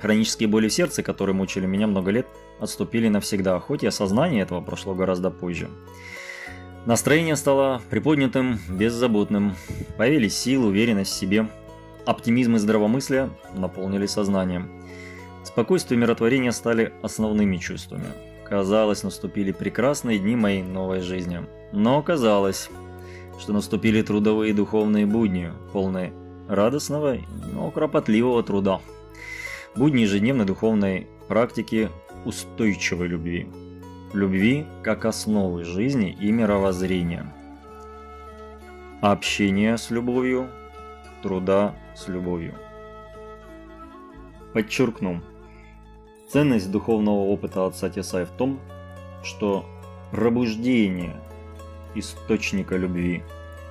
Хронические 0.00 0.48
боли 0.48 0.68
в 0.68 0.72
сердце, 0.72 1.02
которые 1.02 1.34
мучили 1.34 1.66
меня 1.66 1.86
много 1.86 2.10
лет, 2.10 2.26
отступили 2.60 3.08
навсегда, 3.08 3.58
хоть 3.58 3.82
и 3.82 3.88
осознание 3.88 4.42
этого 4.42 4.60
прошло 4.60 4.94
гораздо 4.94 5.30
позже. 5.30 5.68
Настроение 6.86 7.36
стало 7.36 7.82
приподнятым, 7.90 8.60
беззаботным. 8.68 9.56
Появились 9.96 10.38
силы, 10.38 10.68
уверенность 10.68 11.10
в 11.10 11.16
себе, 11.18 11.48
Оптимизм 12.08 12.56
и 12.56 12.58
здравомыслие 12.58 13.28
наполнили 13.54 14.06
сознанием. 14.06 14.70
Спокойствие 15.44 15.98
и 15.98 16.00
миротворение 16.00 16.52
стали 16.52 16.94
основными 17.02 17.58
чувствами. 17.58 18.06
Казалось, 18.48 19.02
наступили 19.02 19.52
прекрасные 19.52 20.18
дни 20.18 20.34
моей 20.34 20.62
новой 20.62 21.00
жизни. 21.00 21.46
Но 21.72 22.02
казалось, 22.02 22.70
что 23.38 23.52
наступили 23.52 24.00
трудовые 24.00 24.50
и 24.50 24.54
духовные 24.54 25.04
будни, 25.04 25.52
полные 25.72 26.12
радостного, 26.48 27.18
но 27.52 27.70
кропотливого 27.70 28.42
труда. 28.42 28.80
Будни 29.76 30.00
ежедневной 30.00 30.46
духовной 30.46 31.08
практики 31.28 31.90
устойчивой 32.24 33.08
любви. 33.08 33.48
Любви 34.14 34.66
как 34.82 35.04
основы 35.04 35.64
жизни 35.64 36.16
и 36.18 36.32
мировоззрения. 36.32 37.34
Общение 39.02 39.76
с 39.76 39.90
любовью, 39.90 40.48
труда 41.22 41.76
с 41.94 42.08
любовью. 42.08 42.54
Подчеркну, 44.54 45.20
ценность 46.28 46.70
духовного 46.70 47.20
опыта 47.20 47.66
отца 47.66 47.88
Тесай 47.88 48.24
в 48.24 48.30
том, 48.30 48.60
что 49.22 49.64
пробуждение 50.10 51.16
источника 51.94 52.76
любви 52.76 53.22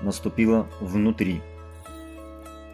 наступило 0.01 0.67
внутри. 0.81 1.41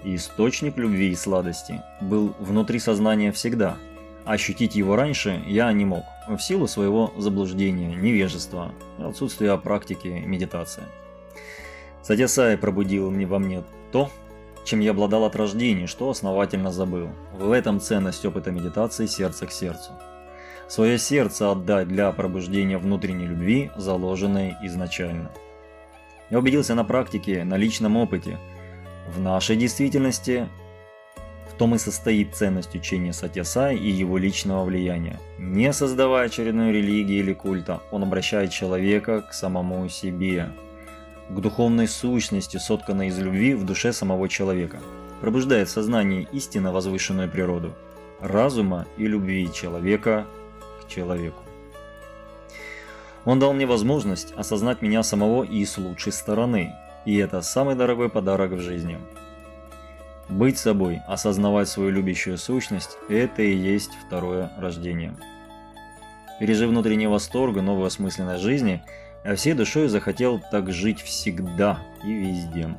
И 0.04 0.16
источник 0.16 0.78
любви 0.78 1.12
и 1.12 1.16
сладости 1.16 1.82
был 2.02 2.34
внутри 2.40 2.80
сознания 2.80 3.32
всегда. 3.32 3.78
Ощутить 4.26 4.76
его 4.76 4.96
раньше 4.96 5.42
я 5.48 5.72
не 5.72 5.86
мог, 5.86 6.04
в 6.28 6.40
силу 6.40 6.68
своего 6.68 7.14
заблуждения, 7.18 7.94
невежества, 7.94 8.74
отсутствия 8.98 9.58
практики 9.58 10.08
медитации. 10.08 10.84
Сатьясай 12.02 12.58
пробудил 12.58 13.12
мне 13.12 13.26
во 13.26 13.40
мне 13.40 13.64
то, 13.92 14.10
чем 14.64 14.80
я 14.80 14.92
обладал 14.92 15.26
от 15.26 15.36
рождения, 15.36 15.88
что 15.88 16.10
основательно 16.10 16.72
забыл. 16.72 17.10
В 17.34 17.52
этом 17.52 17.80
ценность 17.80 18.26
опыта 18.26 18.52
медитации 18.52 19.06
сердца 19.06 19.46
к 19.46 19.52
сердцу. 19.52 19.92
Свое 20.68 20.98
сердце 20.98 21.52
отдать 21.52 21.88
для 21.88 22.12
пробуждения 22.12 22.78
внутренней 22.78 23.26
любви, 23.26 23.72
заложенной 23.76 24.56
изначально. 24.64 25.32
Я 26.30 26.40
убедился 26.40 26.74
на 26.74 26.84
практике, 26.84 27.44
на 27.44 27.58
личном 27.58 27.98
опыте. 27.98 28.40
В 29.08 29.20
нашей 29.20 29.56
действительности 29.56 30.48
в 31.54 31.56
том 31.56 31.76
и 31.76 31.78
состоит 31.78 32.34
ценность 32.36 32.74
учения 32.74 33.14
Сатьясай 33.14 33.76
и 33.76 33.88
его 33.88 34.18
личного 34.18 34.64
влияния. 34.64 35.20
Не 35.38 35.72
создавая 35.72 36.26
очередной 36.26 36.72
религии 36.72 37.18
или 37.18 37.34
культа, 37.34 37.82
он 37.92 38.02
обращает 38.02 38.50
человека 38.50 39.22
к 39.22 39.34
самому 39.34 39.88
себе, 39.88 40.50
к 41.30 41.40
духовной 41.40 41.88
сущности, 41.88 42.58
сотканной 42.58 43.08
из 43.08 43.20
любви 43.20 43.54
в 43.56 43.66
душе 43.66 43.94
самого 43.94 44.28
человека. 44.28 44.80
Пробуждает 45.22 45.70
в 45.70 45.72
сознании 45.72 46.28
истинно 46.32 46.72
возвышенную 46.72 47.30
природу, 47.30 47.74
разума 48.20 48.86
и 48.98 49.08
любви 49.08 49.50
человека 49.54 50.26
к 50.82 50.90
человеку. 50.90 51.42
Он 53.26 53.40
дал 53.40 53.54
мне 53.54 53.66
возможность 53.66 54.34
осознать 54.34 54.82
меня 54.82 55.02
самого 55.02 55.44
и 55.44 55.64
с 55.64 55.78
лучшей 55.78 56.12
стороны, 56.12 56.74
и 57.06 57.18
это 57.18 57.42
самый 57.42 57.76
дорогой 57.76 58.10
подарок 58.10 58.52
в 58.52 58.60
жизни. 58.60 59.00
Быть 60.28 60.58
собой, 60.58 61.02
осознавать 61.08 61.70
свою 61.70 61.90
любящую 61.90 62.38
сущность– 62.38 62.98
это 63.10 63.44
и 63.44 63.56
есть 63.56 63.92
второе 64.06 64.52
рождение. 64.58 65.16
Пережив 66.40 66.70
внутренний 66.70 67.08
восторг 67.08 67.58
и 67.58 67.62
новую 67.62 67.86
осмысленность 67.86 68.44
жизни– 68.44 68.84
а 69.24 69.36
всей 69.36 69.54
душой 69.54 69.88
захотел 69.88 70.42
так 70.52 70.72
жить 70.72 71.02
всегда 71.02 71.80
и 72.04 72.12
везде. 72.12 72.70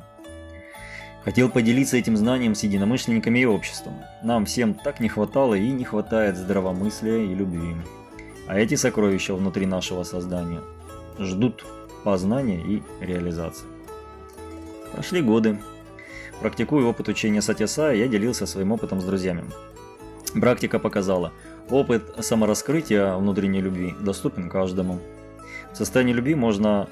Хотел 1.23 1.49
поделиться 1.49 1.97
этим 1.97 2.15
знанием 2.17 2.53
с 2.53 2.63
единомышленниками 2.63 3.39
и 3.39 3.45
обществом. 3.45 3.95
Нам 4.23 4.45
всем 4.45 4.75
так 4.75 4.99
не 4.99 5.09
хватало 5.09 5.55
и 5.55 5.71
не 5.71 5.83
хватает 5.83 6.37
здравомыслия 6.37 7.25
и 7.25 7.33
любви. 7.33 7.75
А 8.47 8.59
эти 8.59 8.75
сокровища 8.75 9.33
внутри 9.33 9.65
нашего 9.65 10.03
создания 10.03 10.61
ждут 11.17 11.65
познания 12.03 12.61
и 12.61 12.83
реализации. 13.01 13.65
Прошли 14.93 15.21
годы. 15.21 15.57
Практикуя 16.41 16.85
опыт 16.85 17.07
учения 17.07 17.41
Сатьяса, 17.41 17.91
я 17.91 18.07
делился 18.07 18.45
своим 18.45 18.71
опытом 18.71 19.01
с 19.01 19.05
друзьями. 19.05 19.45
Практика 20.39 20.79
показала, 20.79 21.31
Опыт 21.69 22.13
самораскрытия 22.19 23.15
внутренней 23.15 23.59
любви 23.59 23.95
доступен 23.99 24.49
каждому. 24.49 24.99
В 25.75 25.77
состоянии 25.77 26.13
любви 26.13 26.35
можно 26.35 26.87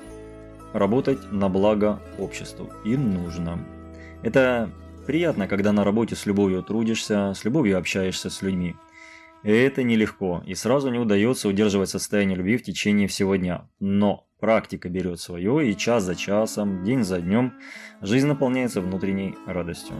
работать 0.73 1.31
на 1.31 1.47
благо 1.47 2.01
обществу. 2.19 2.69
И 2.83 2.97
нужно. 2.97 3.57
Это 4.23 4.69
приятно, 5.07 5.47
когда 5.47 5.71
на 5.71 5.85
работе 5.85 6.17
с 6.17 6.25
любовью 6.25 6.61
трудишься, 6.63 7.33
с 7.33 7.45
любовью 7.45 7.77
общаешься 7.77 8.29
с 8.29 8.41
людьми. 8.41 8.75
Это 9.41 9.83
нелегко, 9.83 10.43
и 10.45 10.53
сразу 10.53 10.89
не 10.89 10.99
удается 10.99 11.47
удерживать 11.47 11.91
состояние 11.91 12.35
любви 12.35 12.57
в 12.57 12.63
течение 12.63 13.07
всего 13.07 13.37
дня. 13.37 13.69
Но 13.79 14.27
практика 14.41 14.89
берет 14.89 15.21
свое, 15.21 15.71
и 15.71 15.77
час 15.77 16.03
за 16.03 16.15
часом, 16.15 16.83
день 16.83 17.05
за 17.05 17.21
днем 17.21 17.53
жизнь 18.01 18.27
наполняется 18.27 18.81
внутренней 18.81 19.35
радостью. 19.47 19.95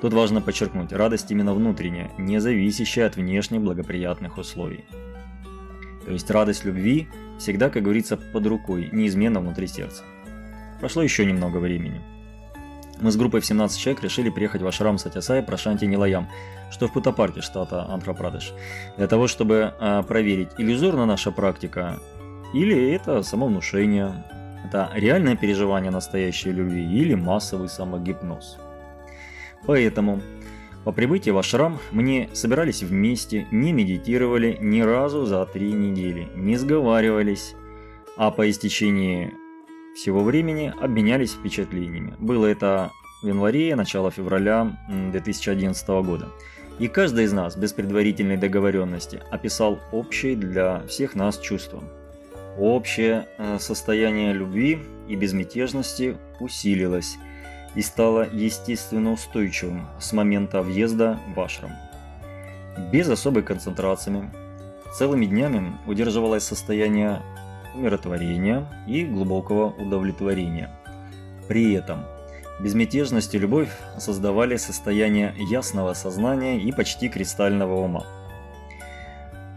Тут 0.00 0.14
важно 0.14 0.40
подчеркнуть, 0.40 0.92
радость 0.92 1.30
именно 1.30 1.54
внутренняя, 1.54 2.10
не 2.18 2.40
зависящая 2.40 3.06
от 3.06 3.14
внешних 3.14 3.60
благоприятных 3.60 4.36
условий. 4.36 4.84
То 6.04 6.10
есть 6.10 6.28
радость 6.28 6.64
любви 6.64 7.06
всегда, 7.40 7.70
как 7.70 7.82
говорится, 7.82 8.16
под 8.16 8.46
рукой, 8.46 8.88
неизменно 8.92 9.40
внутри 9.40 9.66
сердца. 9.66 10.04
Прошло 10.78 11.02
еще 11.02 11.24
немного 11.24 11.58
времени. 11.58 12.00
Мы 13.00 13.10
с 13.10 13.16
группой 13.16 13.40
в 13.40 13.46
17 13.46 13.80
человек 13.80 14.02
решили 14.02 14.28
приехать 14.28 14.60
в 14.60 14.66
Ашрам 14.66 14.98
Сатясай 14.98 15.42
Прошанти 15.42 15.86
Нилаям, 15.86 16.28
что 16.70 16.86
в 16.86 16.92
Путапарте, 16.92 17.40
штата 17.40 17.86
Андхра-Прадеш, 17.88 18.52
для 18.98 19.06
того, 19.06 19.26
чтобы 19.26 19.72
э, 19.80 20.02
проверить, 20.06 20.50
иллюзорна 20.58 21.06
наша 21.06 21.32
практика 21.32 21.98
или 22.52 22.92
это 22.92 23.22
самовнушение, 23.22 24.24
это 24.66 24.90
реальное 24.94 25.34
переживание 25.34 25.90
настоящей 25.90 26.52
любви 26.52 26.84
или 26.84 27.14
массовый 27.14 27.70
самогипноз. 27.70 28.58
Поэтому 29.66 30.20
по 30.84 30.92
прибытии 30.92 31.30
в 31.30 31.38
ашрам 31.38 31.78
мы 31.90 32.02
не 32.02 32.30
собирались 32.32 32.82
вместе, 32.82 33.46
не 33.50 33.72
медитировали 33.72 34.56
ни 34.60 34.80
разу 34.80 35.26
за 35.26 35.44
три 35.44 35.72
недели, 35.72 36.28
не 36.34 36.56
сговаривались, 36.56 37.54
а 38.16 38.30
по 38.30 38.48
истечении 38.48 39.34
всего 39.94 40.22
времени 40.22 40.72
обменялись 40.80 41.32
впечатлениями. 41.32 42.14
Было 42.18 42.46
это 42.46 42.90
в 43.22 43.26
январе, 43.26 43.76
начало 43.76 44.10
февраля 44.10 44.78
2011 44.88 45.88
года. 45.88 46.28
И 46.78 46.88
каждый 46.88 47.24
из 47.24 47.32
нас 47.32 47.56
без 47.56 47.74
предварительной 47.74 48.38
договоренности 48.38 49.20
описал 49.30 49.80
общее 49.92 50.34
для 50.34 50.86
всех 50.86 51.14
нас 51.14 51.38
чувство. 51.38 51.84
Общее 52.58 53.26
э, 53.36 53.58
состояние 53.60 54.32
любви 54.32 54.78
и 55.06 55.14
безмятежности 55.14 56.16
усилилось– 56.40 57.18
и 57.74 57.82
стало 57.82 58.26
естественно 58.32 59.12
устойчивым 59.12 59.86
с 59.98 60.12
момента 60.12 60.62
въезда 60.62 61.18
в 61.34 61.40
ашрам. 61.40 61.72
Без 62.92 63.08
особой 63.08 63.42
концентрации, 63.42 64.30
целыми 64.96 65.26
днями 65.26 65.76
удерживалось 65.86 66.44
состояние 66.44 67.22
умиротворения 67.74 68.66
и 68.88 69.04
глубокого 69.04 69.70
удовлетворения. 69.70 70.70
При 71.46 71.74
этом 71.74 72.04
безмятежность 72.60 73.34
и 73.34 73.38
любовь 73.38 73.70
создавали 73.98 74.56
состояние 74.56 75.34
ясного 75.38 75.94
сознания 75.94 76.60
и 76.60 76.72
почти 76.72 77.08
кристального 77.08 77.76
ума. 77.76 78.04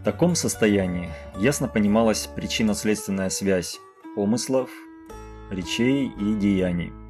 В 0.00 0.04
таком 0.04 0.34
состоянии 0.34 1.10
ясно 1.38 1.66
понималась 1.66 2.26
причинно-следственная 2.26 3.30
связь 3.30 3.80
помыслов, 4.14 4.70
речей 5.50 6.12
и 6.18 6.34
деяний– 6.34 6.92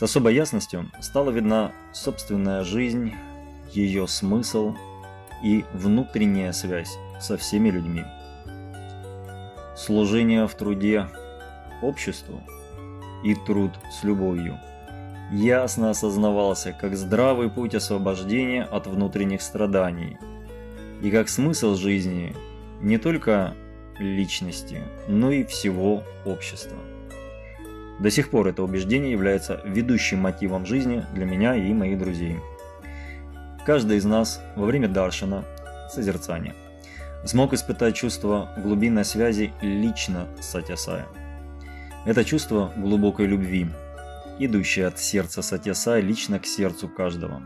с 0.00 0.02
особой 0.02 0.34
ясностью 0.34 0.90
стала 1.02 1.28
видна 1.28 1.72
собственная 1.92 2.64
жизнь, 2.64 3.12
ее 3.70 4.08
смысл 4.08 4.74
и 5.44 5.66
внутренняя 5.74 6.52
связь 6.52 6.96
со 7.20 7.36
всеми 7.36 7.68
людьми. 7.68 8.04
Служение 9.76 10.48
в 10.48 10.54
труде 10.54 11.06
обществу 11.82 12.40
и 13.22 13.34
труд 13.34 13.72
с 13.92 14.02
любовью 14.02 14.58
ясно 15.32 15.90
осознавался 15.90 16.72
как 16.72 16.96
здравый 16.96 17.50
путь 17.50 17.74
освобождения 17.74 18.62
от 18.62 18.86
внутренних 18.86 19.42
страданий 19.42 20.16
и 21.02 21.10
как 21.10 21.28
смысл 21.28 21.74
жизни 21.74 22.34
не 22.80 22.96
только 22.96 23.52
личности, 23.98 24.80
но 25.08 25.30
и 25.30 25.44
всего 25.44 26.04
общества. 26.24 26.78
До 28.00 28.10
сих 28.10 28.30
пор 28.30 28.48
это 28.48 28.62
убеждение 28.62 29.12
является 29.12 29.60
ведущим 29.64 30.20
мотивом 30.20 30.64
жизни 30.64 31.04
для 31.14 31.26
меня 31.26 31.54
и 31.54 31.72
моих 31.74 31.98
друзей. 31.98 32.38
Каждый 33.66 33.98
из 33.98 34.06
нас 34.06 34.40
во 34.56 34.64
время 34.64 34.88
даршана, 34.88 35.44
созерцания, 35.90 36.54
смог 37.26 37.52
испытать 37.52 37.94
чувство 37.94 38.54
глубинной 38.56 39.04
связи 39.04 39.52
лично 39.60 40.28
с 40.40 40.46
Сатясая. 40.46 41.06
Это 42.06 42.24
чувство 42.24 42.72
глубокой 42.74 43.26
любви, 43.26 43.66
идущее 44.38 44.86
от 44.86 44.98
сердца 44.98 45.42
Сатясая 45.42 46.00
лично 46.00 46.38
к 46.38 46.46
сердцу 46.46 46.88
каждого. 46.88 47.42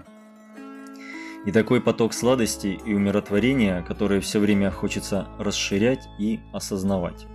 И 1.46 1.50
такой 1.50 1.80
поток 1.80 2.14
сладости 2.14 2.78
и 2.86 2.94
умиротворения, 2.94 3.82
который 3.82 4.20
все 4.20 4.38
время 4.38 4.70
хочется 4.70 5.26
расширять 5.38 6.06
и 6.20 6.38
осознавать. 6.52 7.26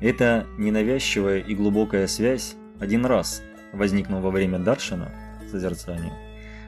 Эта 0.00 0.46
ненавязчивая 0.56 1.40
и 1.40 1.54
глубокая 1.54 2.06
связь 2.06 2.54
один 2.78 3.04
раз, 3.04 3.42
возникнув 3.72 4.22
во 4.22 4.30
время 4.30 4.58
даршана, 4.58 5.12
созерцания, 5.50 6.14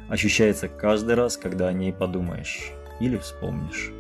ощущается 0.08 0.68
каждый 0.68 1.14
раз, 1.14 1.38
когда 1.38 1.68
о 1.68 1.72
ней 1.72 1.92
подумаешь 1.92 2.72
или 3.00 3.16
вспомнишь. 3.16 3.90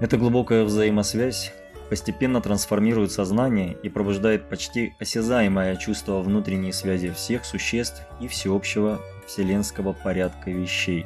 Эта 0.00 0.16
глубокая 0.16 0.62
взаимосвязь 0.62 1.52
постепенно 1.90 2.40
трансформирует 2.40 3.10
сознание 3.10 3.76
и 3.82 3.88
пробуждает 3.88 4.48
почти 4.48 4.94
осязаемое 5.00 5.74
чувство 5.74 6.20
внутренней 6.20 6.72
связи 6.72 7.10
всех 7.10 7.44
существ 7.44 8.02
и 8.20 8.28
всеобщего 8.28 9.00
вселенского 9.26 9.92
порядка 9.92 10.50
вещей, 10.50 11.04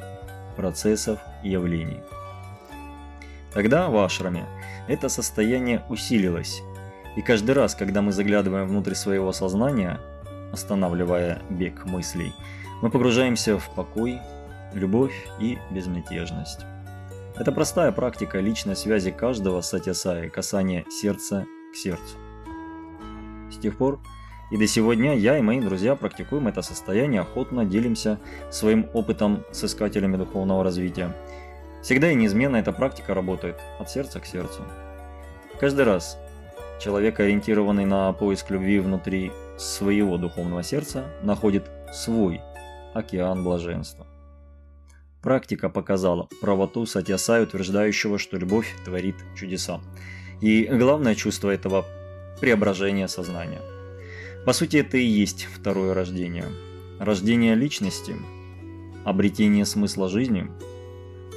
процессов 0.55 1.19
и 1.43 1.49
явлений. 1.49 2.01
Тогда 3.51 3.89
в 3.89 3.97
ашраме 3.97 4.45
это 4.87 5.09
состояние 5.09 5.83
усилилось, 5.89 6.61
и 7.15 7.21
каждый 7.21 7.51
раз, 7.51 7.75
когда 7.75 8.01
мы 8.01 8.11
заглядываем 8.11 8.67
внутрь 8.67 8.95
своего 8.95 9.31
сознания, 9.31 9.99
останавливая 10.51 11.41
бег 11.49 11.85
мыслей, 11.85 12.33
мы 12.81 12.89
погружаемся 12.89 13.57
в 13.57 13.69
покой, 13.75 14.19
любовь 14.73 15.27
и 15.39 15.57
безмятежность. 15.71 16.61
Это 17.35 17.51
простая 17.51 17.91
практика 17.91 18.39
личной 18.39 18.75
связи 18.75 19.11
каждого 19.11 19.61
с 19.61 19.73
Атисаи, 19.73 20.29
касание 20.29 20.85
сердца 20.89 21.45
к 21.71 21.75
сердцу. 21.75 22.17
С 23.51 23.57
тех 23.57 23.77
пор 23.77 23.99
и 24.51 24.57
до 24.57 24.67
сегодня 24.67 25.17
я 25.17 25.39
и 25.39 25.41
мои 25.41 25.59
друзья 25.59 25.95
практикуем 25.95 26.47
это 26.47 26.61
состояние, 26.61 27.21
охотно 27.21 27.65
делимся 27.65 28.19
своим 28.51 28.87
опытом 28.93 29.43
с 29.51 29.63
искателями 29.63 30.15
духовного 30.15 30.63
развития. 30.63 31.15
Всегда 31.81 32.11
и 32.11 32.15
неизменно 32.15 32.57
эта 32.57 32.71
практика 32.71 33.15
работает 33.15 33.59
от 33.79 33.89
сердца 33.89 34.19
к 34.19 34.27
сердцу. 34.27 34.61
Каждый 35.59 35.85
раз, 35.85 36.19
Человек, 36.79 37.19
ориентированный 37.19 37.85
на 37.85 38.11
поиск 38.13 38.49
любви 38.49 38.79
внутри 38.79 39.31
своего 39.57 40.17
духовного 40.17 40.63
сердца, 40.63 41.05
находит 41.21 41.69
свой 41.93 42.41
океан 42.93 43.43
блаженства. 43.43 44.07
Практика 45.21 45.69
показала 45.69 46.27
правоту 46.41 46.85
Сатьясай, 46.85 47.43
утверждающего, 47.43 48.17
что 48.17 48.37
любовь 48.37 48.75
творит 48.83 49.15
чудеса. 49.37 49.79
И 50.41 50.65
главное 50.65 51.15
чувство 51.15 51.49
этого– 51.49 51.85
преображение 52.41 53.07
сознания. 53.07 53.61
По 54.45 54.51
сути, 54.51 54.77
это 54.77 54.97
и 54.97 55.05
есть 55.05 55.45
второе 55.45 55.93
рождение. 55.93 56.47
Рождение 56.99 57.55
личности, 57.55 58.15
обретение 59.05 59.63
смысла 59.63 60.09
жизни, 60.09 60.51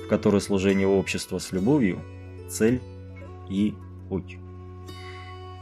в 0.04 0.08
которой 0.08 0.40
служение 0.40 0.88
общества 0.88 1.38
с 1.38 1.52
любовью– 1.52 2.00
цель 2.50 2.80
и 3.48 3.74
путь. 4.08 4.38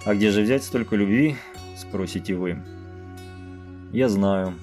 А 0.05 0.15
где 0.15 0.31
же 0.31 0.43
взять 0.43 0.63
столько 0.63 0.97
любви, 0.97 1.37
спросите 1.79 2.35
вы. 2.35 2.63
Я 3.91 4.11
знаю, 4.11 4.55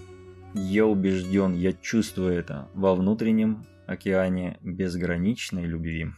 я 0.53 0.85
убежден, 0.85 1.55
я 1.55 1.73
чувствую 1.73 2.33
это 2.33 2.69
во 2.75 2.93
внутреннем 2.93 3.65
океане 3.87 4.59
безграничной 4.61 5.65
любви. 5.65 6.11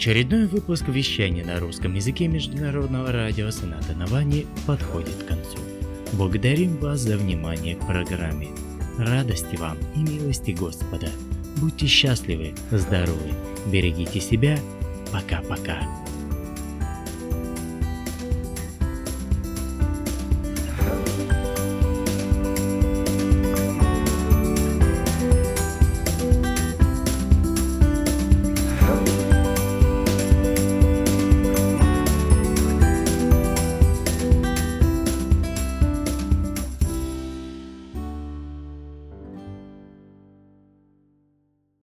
Очередной 0.00 0.46
выпуск 0.46 0.88
вещания 0.88 1.44
на 1.44 1.60
русском 1.60 1.92
языке 1.92 2.26
Международного 2.26 3.12
радио 3.12 3.50
Соната 3.50 3.94
Навани 3.94 4.46
подходит 4.66 5.12
к 5.12 5.26
концу. 5.26 5.58
Благодарим 6.14 6.78
вас 6.78 7.00
за 7.00 7.18
внимание 7.18 7.76
к 7.76 7.86
программе. 7.86 8.48
Радости 8.96 9.56
вам 9.56 9.76
и 9.94 9.98
милости 9.98 10.52
Господа. 10.52 11.10
Будьте 11.58 11.86
счастливы, 11.86 12.54
здоровы, 12.70 13.34
берегите 13.70 14.20
себя. 14.20 14.58
Пока-пока. 15.12 15.86